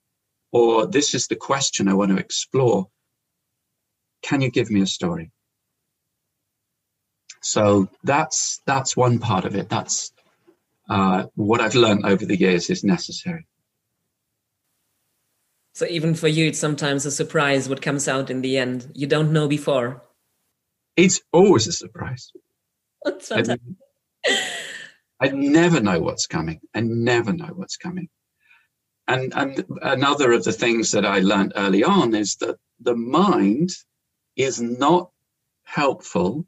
Or 0.53 0.87
this 0.87 1.15
is 1.15 1.27
the 1.27 1.37
question 1.37 1.89
I 1.89 1.95
want 1.95 2.11
to 2.11 2.19
explore. 2.19 2.89
Can 4.23 4.41
you 4.41 4.51
give 4.51 4.71
me 4.71 4.83
a 4.83 4.87
story? 4.87 5.31
So 7.41 7.89
that's 8.03 8.61
that's 8.67 8.97
one 8.97 9.19
part 9.19 9.45
of 9.45 9.55
it. 9.55 9.69
That's 9.69 10.13
uh, 10.89 11.27
what 11.35 11.61
I've 11.61 11.75
learned 11.75 12.05
over 12.07 12.25
the 12.25 12.39
years 12.39 12.71
is 12.71 12.83
necessary. 12.83 13.47
So 15.75 15.87
even 15.87 16.15
for 16.15 16.27
you, 16.27 16.49
it's 16.49 16.59
sometimes 16.59 17.07
a 17.07 17.11
surprise 17.11 17.69
what 17.69 17.83
comes 17.83 18.09
out 18.09 18.31
in 18.31 18.41
the 18.41 18.59
end. 18.59 18.91
You 18.95 19.07
don't 19.07 19.33
know 19.33 19.47
before. 19.47 20.03
It's 20.99 21.21
always 21.33 21.69
a 21.69 21.73
surprise. 21.73 22.33
I, 23.31 23.57
I 25.21 25.29
never 25.29 25.81
know 25.81 26.01
what's 26.01 26.27
coming. 26.27 26.61
I 26.75 26.81
never 26.81 27.33
know 27.33 27.53
what's 27.55 27.77
coming. 27.77 28.09
And, 29.07 29.33
and 29.37 29.65
another 29.81 30.33
of 30.33 30.43
the 30.43 30.53
things 30.53 30.91
that 30.91 31.07
I 31.07 31.21
learned 31.21 31.53
early 31.55 31.85
on 31.85 32.17
is 32.17 32.35
that 32.41 32.57
the 32.81 32.97
mind 32.97 33.71
is 34.35 34.61
not 34.61 35.11
helpful 35.63 36.45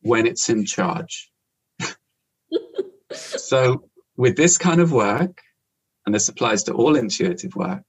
when 0.00 0.26
it's 0.26 0.48
in 0.48 0.64
charge. 0.64 1.30
so, 3.12 3.84
with 4.16 4.34
this 4.34 4.56
kind 4.56 4.80
of 4.80 4.92
work, 4.92 5.42
and 6.06 6.14
this 6.14 6.30
applies 6.30 6.62
to 6.64 6.72
all 6.72 6.96
intuitive 6.96 7.54
work, 7.54 7.84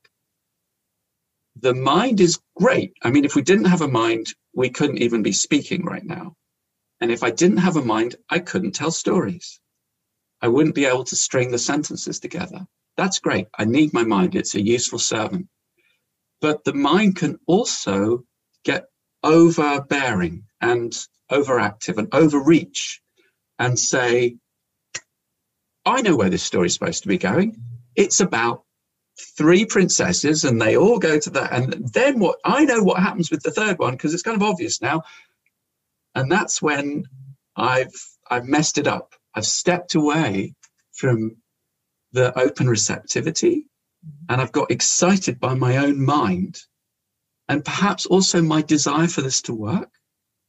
the 1.56 1.74
mind 1.74 2.19
is 2.19 2.38
great. 2.58 2.95
I 3.02 3.12
mean, 3.12 3.24
if 3.24 3.34
we 3.36 3.43
didn't 3.43 3.65
have 3.65 3.82
a 3.82 3.88
mind, 3.88 4.28
we 4.54 4.70
couldn't 4.70 5.02
even 5.02 5.24
be 5.24 5.32
speaking 5.32 5.84
right 5.84 6.04
now. 6.04 6.36
And 7.00 7.12
if 7.12 7.24
I 7.24 7.32
didn't 7.32 7.58
have 7.58 7.78
a 7.78 7.86
mind, 7.86 8.16
I 8.30 8.40
couldn't 8.40 8.74
tell 8.74 8.92
stories. 8.92 9.60
I 10.42 10.48
wouldn't 10.48 10.76
be 10.76 10.86
able 10.86 11.04
to 11.06 11.16
string 11.16 11.52
the 11.52 11.60
sentences 11.60 12.20
together. 12.20 12.66
That's 12.98 13.20
great. 13.20 13.48
I 13.58 13.66
need 13.66 13.94
my 13.94 14.04
mind. 14.04 14.36
It's 14.36 14.56
a 14.56 14.62
useful 14.62 15.00
servant. 15.00 15.48
But 16.42 16.64
the 16.64 16.74
mind 16.74 17.16
can 17.16 17.40
also 17.48 18.24
get 18.64 18.86
overbearing 19.24 20.44
and 20.60 20.94
overactive 21.32 21.98
and 21.98 22.14
overreach 22.14 23.02
and 23.60 23.78
say, 23.78 24.38
I 25.86 26.02
know 26.02 26.16
where 26.16 26.30
this 26.30 26.44
story 26.44 26.68
is 26.68 26.74
supposed 26.74 27.04
to 27.04 27.10
be 27.10 27.18
going. 27.18 27.56
It's 27.96 28.20
about 28.20 28.64
three 29.38 29.65
princesses 29.65 30.43
and 30.43 30.62
they 30.62 30.77
all 30.77 30.99
go 30.99 31.19
to 31.19 31.29
that. 31.31 31.53
And 31.53 31.89
then 31.93 32.19
what 32.19 32.39
I 32.45 32.65
know 32.65 32.84
what 32.84 33.01
happens 33.01 33.31
with 33.31 33.43
the 33.43 33.51
third 33.51 33.79
one 33.79 33.93
because 33.93 34.13
it's 34.13 34.23
kind 34.23 34.36
of 34.36 34.47
obvious 34.47 34.81
now. 34.81 35.03
And 36.15 36.31
that's 36.31 36.62
when 36.62 37.05
I've 37.55 37.93
I've 38.29 38.45
messed 38.45 38.77
it 38.77 38.88
up. 38.88 39.13
I've 39.34 39.45
stepped 39.45 39.95
away 39.95 40.55
from 40.93 41.38
the 42.12 42.38
open 42.38 42.67
receptivity 42.67 43.67
and 44.29 44.41
I've 44.41 44.51
got 44.51 44.71
excited 44.71 45.39
by 45.39 45.53
my 45.53 45.77
own 45.77 46.03
mind 46.03 46.62
and 47.47 47.65
perhaps 47.65 48.05
also 48.05 48.41
my 48.41 48.62
desire 48.62 49.07
for 49.07 49.21
this 49.21 49.41
to 49.43 49.53
work, 49.53 49.89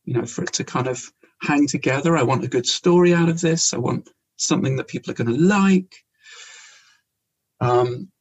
you 0.04 0.14
know, 0.14 0.24
for 0.24 0.44
it 0.44 0.52
to 0.54 0.64
kind 0.64 0.87
of 0.87 1.12
hang 1.40 1.66
together. 1.66 2.16
I 2.16 2.22
want 2.22 2.44
a 2.44 2.48
good 2.48 2.66
story 2.66 3.12
out 3.12 3.28
of 3.28 3.40
this. 3.40 3.74
I 3.74 3.78
want 3.78 4.08
something 4.37 4.76
that 4.76 4.87
people 4.88 5.11
are 5.11 5.14
going 5.14 5.35
to 5.35 5.42
like. 5.42 5.92
Um, 7.61 8.12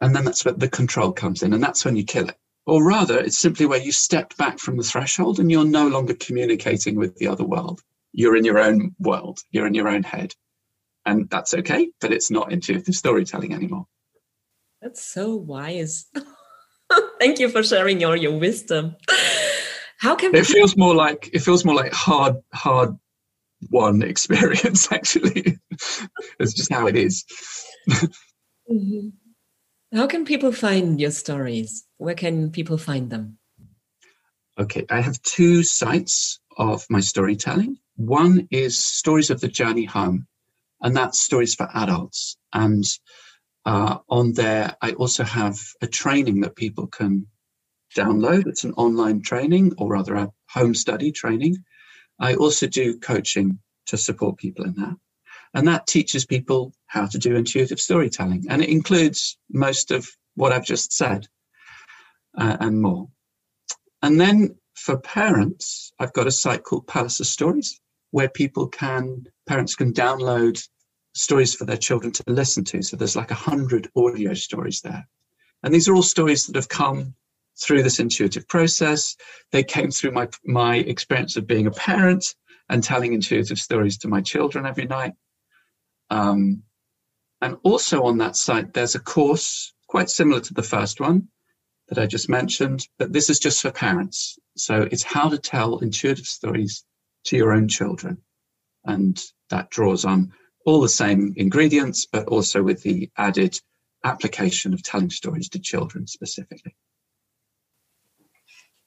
and 0.00 0.14
then 0.14 0.24
that's 0.24 0.44
where 0.44 0.54
the 0.54 0.68
control 0.68 1.12
comes 1.12 1.42
in, 1.42 1.52
and 1.52 1.62
that's 1.62 1.84
when 1.84 1.96
you 1.96 2.04
kill 2.04 2.28
it. 2.28 2.36
Or 2.66 2.84
rather, 2.84 3.18
it's 3.18 3.38
simply 3.38 3.66
where 3.66 3.80
you 3.80 3.92
stepped 3.92 4.36
back 4.38 4.58
from 4.58 4.76
the 4.76 4.82
threshold 4.82 5.38
and 5.38 5.50
you're 5.50 5.66
no 5.66 5.86
longer 5.86 6.14
communicating 6.14 6.96
with 6.96 7.16
the 7.16 7.28
other 7.28 7.44
world. 7.44 7.82
You're 8.12 8.36
in 8.36 8.44
your 8.44 8.58
own 8.58 8.94
world, 8.98 9.40
you're 9.50 9.66
in 9.66 9.74
your 9.74 9.88
own 9.88 10.02
head. 10.02 10.34
And 11.04 11.28
that's 11.28 11.52
okay, 11.52 11.90
but 12.00 12.12
it's 12.12 12.30
not 12.30 12.52
intuitive 12.52 12.94
storytelling 12.94 13.52
anymore. 13.52 13.86
That's 14.80 15.04
so 15.04 15.36
wise. 15.36 16.06
Thank 17.20 17.38
you 17.38 17.50
for 17.50 17.62
sharing 17.62 18.00
your, 18.00 18.16
your 18.16 18.38
wisdom. 18.38 18.96
How 19.98 20.14
can 20.14 20.34
it 20.34 20.46
feels 20.46 20.76
more 20.76 20.94
like 20.94 21.30
it 21.32 21.40
feels 21.40 21.64
more 21.64 21.74
like 21.74 21.92
hard, 21.92 22.36
hard 22.52 22.96
one 23.70 24.02
experience, 24.10 24.90
actually. 24.92 25.58
it's 26.38 26.54
just 26.54 26.72
how 26.72 26.86
it 26.86 26.96
is. 26.96 27.24
mm-hmm. 27.90 29.08
How 29.94 30.08
can 30.08 30.24
people 30.24 30.50
find 30.50 31.00
your 31.00 31.12
stories? 31.12 31.86
Where 31.98 32.16
can 32.16 32.50
people 32.50 32.78
find 32.78 33.10
them? 33.10 33.38
Okay, 34.58 34.84
I 34.90 35.00
have 35.00 35.22
two 35.22 35.62
sites 35.62 36.40
of 36.58 36.84
my 36.90 36.98
storytelling. 36.98 37.78
One 37.94 38.48
is 38.50 38.84
Stories 38.84 39.30
of 39.30 39.40
the 39.40 39.46
Journey 39.46 39.84
Home, 39.84 40.26
and 40.80 40.96
that's 40.96 41.20
stories 41.20 41.54
for 41.54 41.68
adults. 41.72 42.36
And 42.52 42.82
uh, 43.64 43.98
on 44.08 44.32
there, 44.32 44.76
I 44.82 44.92
also 44.94 45.22
have 45.22 45.60
a 45.80 45.86
training 45.86 46.40
that 46.40 46.56
people 46.56 46.88
can 46.88 47.28
download. 47.96 48.48
It's 48.48 48.64
an 48.64 48.72
online 48.72 49.22
training, 49.22 49.74
or 49.78 49.90
rather, 49.90 50.16
a 50.16 50.32
home 50.50 50.74
study 50.74 51.12
training. 51.12 51.58
I 52.18 52.34
also 52.34 52.66
do 52.66 52.98
coaching 52.98 53.60
to 53.86 53.96
support 53.96 54.38
people 54.38 54.64
in 54.64 54.74
that. 54.74 54.96
And 55.54 55.68
that 55.68 55.86
teaches 55.86 56.26
people 56.26 56.74
how 56.86 57.06
to 57.06 57.18
do 57.18 57.36
intuitive 57.36 57.80
storytelling. 57.80 58.46
And 58.48 58.62
it 58.62 58.68
includes 58.68 59.38
most 59.50 59.90
of 59.90 60.08
what 60.34 60.52
I've 60.52 60.64
just 60.64 60.92
said 60.92 61.28
uh, 62.36 62.56
and 62.60 62.80
more. 62.82 63.08
And 64.02 64.20
then 64.20 64.56
for 64.74 64.98
parents, 64.98 65.92
I've 65.98 66.12
got 66.12 66.26
a 66.26 66.32
site 66.32 66.64
called 66.64 66.86
Palace 66.86 67.20
of 67.20 67.26
Stories 67.26 67.80
where 68.10 68.28
people 68.28 68.68
can, 68.68 69.24
parents 69.46 69.74
can 69.74 69.92
download 69.92 70.60
stories 71.14 71.54
for 71.54 71.64
their 71.64 71.76
children 71.76 72.12
to 72.12 72.24
listen 72.26 72.64
to. 72.64 72.82
So 72.82 72.96
there's 72.96 73.16
like 73.16 73.30
a 73.30 73.34
hundred 73.34 73.88
audio 73.96 74.34
stories 74.34 74.80
there. 74.80 75.08
And 75.62 75.72
these 75.72 75.88
are 75.88 75.94
all 75.94 76.02
stories 76.02 76.46
that 76.46 76.56
have 76.56 76.68
come 76.68 77.14
through 77.60 77.82
this 77.82 78.00
intuitive 78.00 78.46
process. 78.48 79.16
They 79.52 79.62
came 79.62 79.90
through 79.90 80.12
my, 80.12 80.28
my 80.44 80.76
experience 80.76 81.36
of 81.36 81.46
being 81.46 81.66
a 81.66 81.70
parent 81.70 82.34
and 82.68 82.82
telling 82.82 83.14
intuitive 83.14 83.58
stories 83.58 83.98
to 83.98 84.08
my 84.08 84.20
children 84.20 84.66
every 84.66 84.86
night. 84.86 85.14
Um, 86.14 86.62
and 87.40 87.56
also 87.64 88.04
on 88.04 88.18
that 88.18 88.36
site, 88.36 88.72
there's 88.72 88.94
a 88.94 89.00
course 89.00 89.74
quite 89.88 90.08
similar 90.08 90.40
to 90.40 90.54
the 90.54 90.62
first 90.62 91.00
one 91.00 91.28
that 91.88 91.98
I 91.98 92.06
just 92.06 92.28
mentioned, 92.28 92.86
but 92.98 93.12
this 93.12 93.28
is 93.28 93.40
just 93.40 93.60
for 93.60 93.72
parents. 93.72 94.38
So 94.56 94.88
it's 94.90 95.02
how 95.02 95.28
to 95.28 95.38
tell 95.38 95.78
intuitive 95.78 96.26
stories 96.26 96.84
to 97.24 97.36
your 97.36 97.52
own 97.52 97.66
children. 97.66 98.18
And 98.84 99.20
that 99.50 99.70
draws 99.70 100.04
on 100.04 100.32
all 100.64 100.80
the 100.80 100.88
same 100.88 101.34
ingredients, 101.36 102.06
but 102.10 102.28
also 102.28 102.62
with 102.62 102.82
the 102.82 103.10
added 103.18 103.58
application 104.04 104.72
of 104.72 104.84
telling 104.84 105.10
stories 105.10 105.48
to 105.50 105.58
children 105.58 106.06
specifically. 106.06 106.76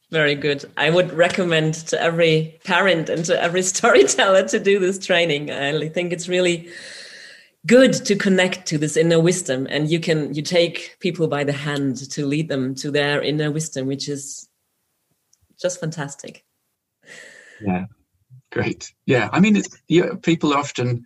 Very 0.10 0.36
good. 0.36 0.64
I 0.78 0.90
would 0.90 1.12
recommend 1.12 1.74
to 1.90 2.02
every 2.02 2.60
parent 2.64 3.10
and 3.10 3.26
to 3.26 3.42
every 3.42 3.62
storyteller 3.74 4.48
to 4.48 4.60
do 4.60 4.80
this 4.80 5.06
training. 5.06 5.52
I 5.52 5.90
think 5.90 6.14
it's 6.14 6.30
really 6.30 6.70
good 7.68 7.94
to 7.94 8.16
connect 8.16 8.66
to 8.68 8.78
this 8.78 8.98
inner 8.98 9.20
wisdom 9.20 9.68
and 9.70 9.92
you 9.92 10.00
can 10.00 10.34
you 10.34 10.42
take 10.42 10.98
people 11.00 11.28
by 11.28 11.44
the 11.44 11.54
hand 11.54 12.10
to 12.12 12.26
lead 12.26 12.50
them 12.50 12.74
to 12.74 12.90
their 12.90 13.22
inner 13.22 13.52
wisdom 13.52 13.88
which 13.88 14.10
is 14.10 14.50
just 15.62 15.80
fantastic. 15.80 16.46
Yeah. 17.62 17.86
Great. 18.52 18.94
Yeah 19.06 19.30
i 19.32 19.40
mean 19.40 19.62
yeah, 19.88 20.12
people 20.22 20.54
often 20.54 21.06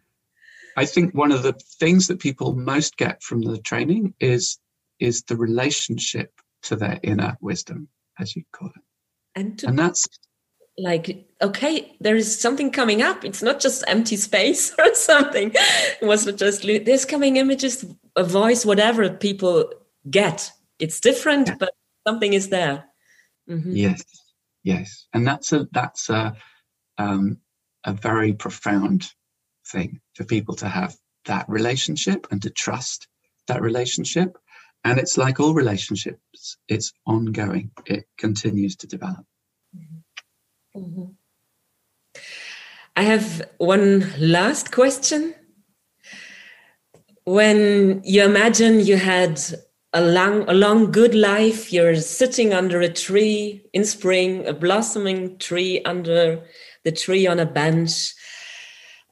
i 0.77 0.85
think 0.85 1.13
one 1.13 1.31
of 1.31 1.43
the 1.43 1.53
things 1.79 2.07
that 2.07 2.19
people 2.19 2.55
most 2.55 2.95
get 2.95 3.23
from 3.23 3.41
the 3.41 3.57
training 3.57 4.13
is 4.19 4.59
is 4.99 5.23
the 5.23 5.35
relationship 5.35 6.31
to 6.61 6.75
their 6.75 6.99
inner 7.03 7.37
wisdom 7.41 7.89
as 8.19 8.35
you 8.35 8.43
call 8.53 8.69
it. 8.69 8.83
And, 9.35 9.59
to, 9.59 9.67
and 9.67 9.79
that's 9.79 10.07
like 10.77 11.25
okay 11.41 11.95
there 11.99 12.15
is 12.15 12.39
something 12.39 12.71
coming 12.71 13.01
up. 13.01 13.25
It's 13.25 13.41
not 13.41 13.59
just 13.59 13.83
empty 13.87 14.15
space 14.15 14.73
or 14.79 14.93
something. 14.93 15.51
It 15.53 16.05
wasn't 16.05 16.39
just 16.39 16.63
there's 16.63 17.05
coming 17.05 17.37
images 17.37 17.85
a 18.15 18.23
voice 18.23 18.65
whatever 18.65 19.09
people 19.09 19.71
get. 20.09 20.51
It's 20.79 20.99
different 20.99 21.47
yeah. 21.47 21.55
but 21.59 21.73
something 22.07 22.33
is 22.33 22.49
there. 22.49 22.85
Mm-hmm. 23.49 23.75
yes. 23.75 24.03
Yes. 24.63 25.07
And 25.13 25.25
that's 25.25 25.51
a 25.51 25.67
that's 25.71 26.09
a 26.09 26.35
um, 26.97 27.37
a 27.83 27.93
very 27.93 28.33
profound 28.33 29.11
thing 29.67 29.99
for 30.13 30.23
people 30.23 30.55
to 30.55 30.67
have 30.67 30.95
that 31.25 31.47
relationship 31.47 32.27
and 32.31 32.41
to 32.43 32.49
trust 32.49 33.07
that 33.47 33.61
relationship. 33.61 34.37
And 34.83 34.99
it's 34.99 35.17
like 35.17 35.39
all 35.39 35.53
relationships 35.53 36.57
it's 36.67 36.93
ongoing. 37.05 37.71
It 37.85 38.05
continues 38.17 38.75
to 38.77 38.87
develop. 38.87 39.25
Mm-hmm. 39.75 40.79
Mm-hmm. 40.79 41.11
I 42.95 43.03
have 43.03 43.49
one 43.57 44.11
last 44.19 44.71
question. 44.71 45.33
When 47.23 48.01
you 48.03 48.23
imagine 48.23 48.81
you 48.81 48.97
had 48.97 49.39
a 49.93 50.01
long, 50.01 50.49
a 50.49 50.53
long, 50.53 50.91
good 50.91 51.15
life, 51.15 51.71
you're 51.71 51.95
sitting 51.95 52.53
under 52.53 52.81
a 52.81 52.91
tree 52.91 53.65
in 53.73 53.85
spring, 53.85 54.45
a 54.45 54.53
blossoming 54.53 55.37
tree 55.37 55.81
under 55.83 56.43
the 56.83 56.91
tree 56.91 57.27
on 57.27 57.39
a 57.39 57.45
bench. 57.45 58.13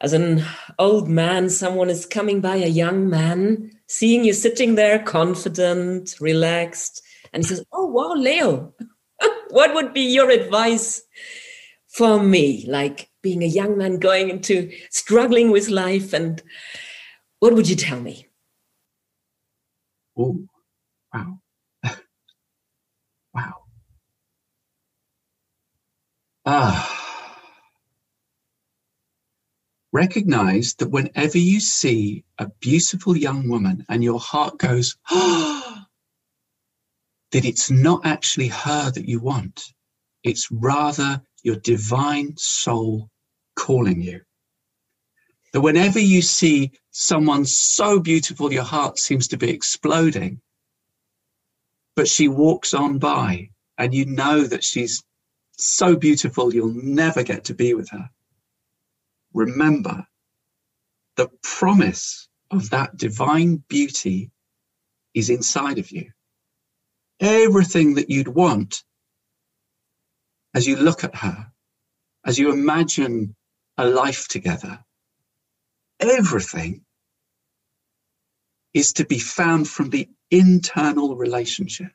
As 0.01 0.13
an 0.13 0.43
old 0.77 1.07
man, 1.07 1.49
someone 1.49 1.89
is 1.89 2.05
coming 2.05 2.41
by, 2.41 2.57
a 2.57 2.67
young 2.67 3.09
man, 3.09 3.71
seeing 3.87 4.25
you 4.25 4.33
sitting 4.33 4.75
there 4.75 4.99
confident, 4.99 6.15
relaxed, 6.19 7.01
and 7.31 7.43
he 7.43 7.47
says, 7.47 7.63
Oh, 7.71 7.85
wow, 7.85 8.13
Leo, 8.13 8.73
what 9.49 9.73
would 9.73 9.93
be 9.93 10.01
your 10.01 10.29
advice 10.29 11.03
for 11.89 12.21
me, 12.23 12.65
like 12.67 13.09
being 13.21 13.43
a 13.43 13.47
young 13.47 13.77
man 13.77 13.97
going 13.99 14.29
into 14.29 14.71
struggling 14.89 15.51
with 15.51 15.69
life? 15.69 16.13
And 16.13 16.41
what 17.39 17.53
would 17.53 17.69
you 17.69 17.75
tell 17.75 17.99
me? 17.99 18.27
Oh, 20.17 20.45
wow. 21.13 21.39
wow. 23.33 23.53
Ah. 26.45 26.95
Recognize 29.91 30.75
that 30.75 30.89
whenever 30.91 31.39
you 31.39 31.59
see 31.59 32.23
a 32.37 32.47
beautiful 32.59 33.17
young 33.17 33.49
woman 33.49 33.85
and 33.89 34.03
your 34.03 34.19
heart 34.19 34.59
goes, 34.59 34.95
ah, 35.09 35.87
that 37.31 37.45
it's 37.45 37.71
not 37.71 38.05
actually 38.05 38.47
her 38.47 38.91
that 38.91 39.07
you 39.07 39.19
want. 39.19 39.73
It's 40.23 40.51
rather 40.51 41.21
your 41.43 41.55
divine 41.57 42.35
soul 42.37 43.09
calling 43.55 44.01
you. 44.01 44.21
That 45.53 45.61
whenever 45.61 45.99
you 45.99 46.21
see 46.21 46.71
someone 46.91 47.45
so 47.45 47.99
beautiful, 47.99 48.53
your 48.53 48.63
heart 48.63 48.99
seems 48.99 49.27
to 49.29 49.37
be 49.37 49.49
exploding, 49.49 50.41
but 51.95 52.07
she 52.07 52.27
walks 52.27 52.73
on 52.73 52.99
by 52.99 53.49
and 53.77 53.93
you 53.93 54.05
know 54.05 54.43
that 54.43 54.63
she's 54.63 55.03
so 55.57 55.95
beautiful, 55.95 56.53
you'll 56.53 56.73
never 56.73 57.23
get 57.23 57.45
to 57.45 57.53
be 57.53 57.73
with 57.73 57.89
her. 57.89 58.09
Remember 59.33 60.05
the 61.15 61.29
promise 61.43 62.29
of 62.51 62.69
that 62.69 62.95
divine 62.97 63.63
beauty 63.67 64.31
is 65.13 65.29
inside 65.29 65.77
of 65.77 65.91
you. 65.91 66.11
Everything 67.19 67.95
that 67.95 68.09
you'd 68.09 68.29
want 68.29 68.83
as 70.53 70.67
you 70.67 70.75
look 70.75 71.03
at 71.03 71.15
her, 71.15 71.51
as 72.25 72.37
you 72.37 72.51
imagine 72.51 73.35
a 73.77 73.85
life 73.85 74.27
together, 74.27 74.83
everything 75.99 76.81
is 78.73 78.93
to 78.93 79.05
be 79.05 79.19
found 79.19 79.67
from 79.67 79.89
the 79.89 80.07
internal 80.31 81.15
relationship 81.15 81.91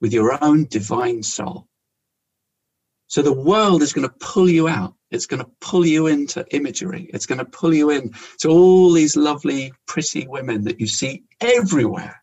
with 0.00 0.12
your 0.12 0.42
own 0.42 0.66
divine 0.66 1.22
soul. 1.22 1.66
So 3.06 3.22
the 3.22 3.32
world 3.32 3.82
is 3.82 3.92
going 3.92 4.06
to 4.06 4.14
pull 4.20 4.50
you 4.50 4.68
out. 4.68 4.94
It's 5.10 5.26
going 5.26 5.42
to 5.42 5.50
pull 5.60 5.86
you 5.86 6.08
into 6.08 6.44
imagery. 6.54 7.08
It's 7.14 7.24
going 7.24 7.38
to 7.38 7.44
pull 7.46 7.72
you 7.72 7.90
in 7.90 8.12
to 8.40 8.50
all 8.50 8.92
these 8.92 9.16
lovely, 9.16 9.72
pretty 9.86 10.26
women 10.26 10.64
that 10.64 10.78
you 10.78 10.86
see 10.86 11.24
everywhere. 11.40 12.22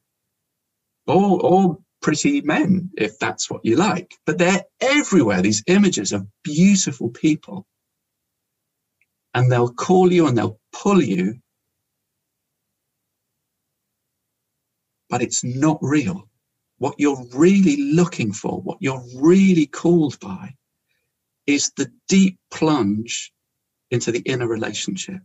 all, 1.08 1.44
or 1.44 1.80
pretty 2.06 2.40
men, 2.42 2.92
if 2.96 3.18
that's 3.18 3.50
what 3.50 3.66
you 3.66 3.76
like. 3.76 4.14
But 4.28 4.38
they're 4.38 4.64
everywhere, 4.80 5.42
these 5.42 5.64
images 5.66 6.12
of 6.12 6.28
beautiful 6.44 7.10
people. 7.10 7.66
And 9.34 9.52
they'll 9.52 9.74
call 9.74 10.14
you 10.14 10.28
and 10.28 10.38
they'll 10.38 10.60
pull 10.72 11.02
you. 11.02 11.40
But 15.10 15.24
it's 15.24 15.44
not 15.44 15.80
real. 15.82 16.30
What 16.78 16.94
you're 17.00 17.26
really 17.34 17.92
looking 17.94 18.34
for, 18.34 18.62
what 18.62 18.78
you're 18.82 19.04
really 19.16 19.66
called 19.66 20.20
by, 20.20 20.54
is 21.48 21.72
the 21.76 21.92
deep 22.08 22.38
plunge 22.52 23.34
into 23.90 24.12
the 24.12 24.20
inner 24.20 24.48
relationship 24.48 25.22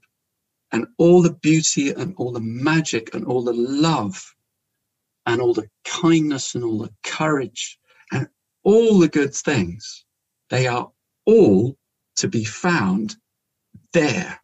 and 0.72 0.86
all 0.96 1.20
the 1.20 1.34
beauty 1.34 1.90
and 1.90 2.14
all 2.16 2.32
the 2.32 2.40
magic 2.40 3.14
and 3.14 3.26
all 3.26 3.44
the 3.44 3.52
love 3.52 4.34
and 5.26 5.40
all 5.40 5.54
the 5.54 5.68
kindness 5.84 6.54
and 6.54 6.64
all 6.64 6.78
the 6.78 6.92
courage 7.02 7.78
and 8.12 8.28
all 8.62 8.98
the 8.98 9.08
good 9.08 9.34
things, 9.34 10.04
they 10.48 10.66
are 10.66 10.90
all 11.26 11.76
to 12.16 12.28
be 12.28 12.44
found 12.44 13.16
there, 13.92 14.40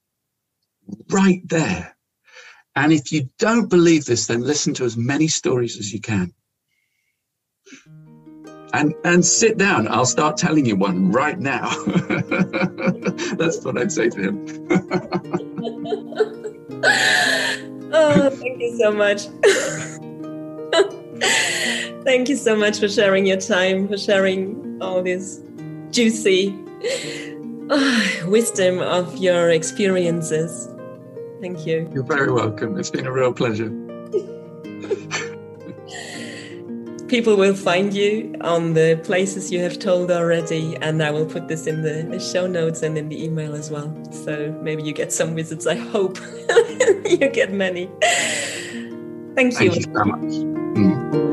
right 1.10 1.46
there. 1.48 1.96
And 2.74 2.92
if 2.92 3.10
you 3.10 3.30
don't 3.38 3.68
believe 3.68 4.04
this, 4.04 4.26
then 4.26 4.42
listen 4.42 4.74
to 4.74 4.84
as 4.84 4.96
many 4.96 5.28
stories 5.28 5.78
as 5.78 5.92
you 5.92 6.00
can. 6.00 6.32
And, 8.72 8.94
and 9.04 9.24
sit 9.24 9.56
down. 9.56 9.88
I'll 9.88 10.04
start 10.04 10.36
telling 10.36 10.66
you 10.66 10.76
one 10.76 11.10
right 11.10 11.38
now. 11.38 11.68
That's 13.38 13.64
what 13.64 13.78
I'd 13.78 13.92
say 13.92 14.10
to 14.10 14.20
him. 14.20 14.68
oh, 17.92 18.30
thank 18.30 18.60
you 18.60 18.76
so 18.78 18.92
much. 18.92 19.28
Thank 22.04 22.28
you 22.28 22.36
so 22.36 22.54
much 22.54 22.78
for 22.78 22.88
sharing 22.88 23.26
your 23.26 23.40
time, 23.40 23.88
for 23.88 23.98
sharing 23.98 24.78
all 24.80 25.02
this 25.02 25.40
juicy 25.90 26.50
wisdom 28.26 28.80
of 28.80 29.16
your 29.16 29.50
experiences. 29.50 30.68
Thank 31.40 31.66
you. 31.66 31.90
You're 31.92 32.04
very 32.04 32.30
welcome. 32.30 32.78
It's 32.78 32.90
been 32.90 33.06
a 33.06 33.12
real 33.12 33.32
pleasure. 33.32 33.70
People 37.08 37.36
will 37.36 37.54
find 37.54 37.94
you 37.94 38.34
on 38.40 38.74
the 38.74 39.00
places 39.04 39.52
you 39.52 39.60
have 39.60 39.78
told 39.78 40.10
already, 40.10 40.76
and 40.82 41.02
I 41.02 41.10
will 41.10 41.26
put 41.26 41.48
this 41.48 41.66
in 41.66 41.82
the 41.82 42.20
show 42.20 42.46
notes 42.46 42.82
and 42.82 42.98
in 42.98 43.08
the 43.08 43.24
email 43.24 43.54
as 43.54 43.70
well. 43.70 43.94
So 44.10 44.52
maybe 44.62 44.82
you 44.82 44.92
get 44.92 45.12
some 45.12 45.34
visits. 45.34 45.66
I 45.66 45.76
hope 45.76 46.18
you 47.08 47.30
get 47.32 47.52
many. 47.52 47.88
Thank 49.34 49.58
you. 49.60 49.70
Thank 49.70 49.76
you 49.76 49.82
so 49.82 50.04
much. 50.04 50.55
嗯。 50.76 51.25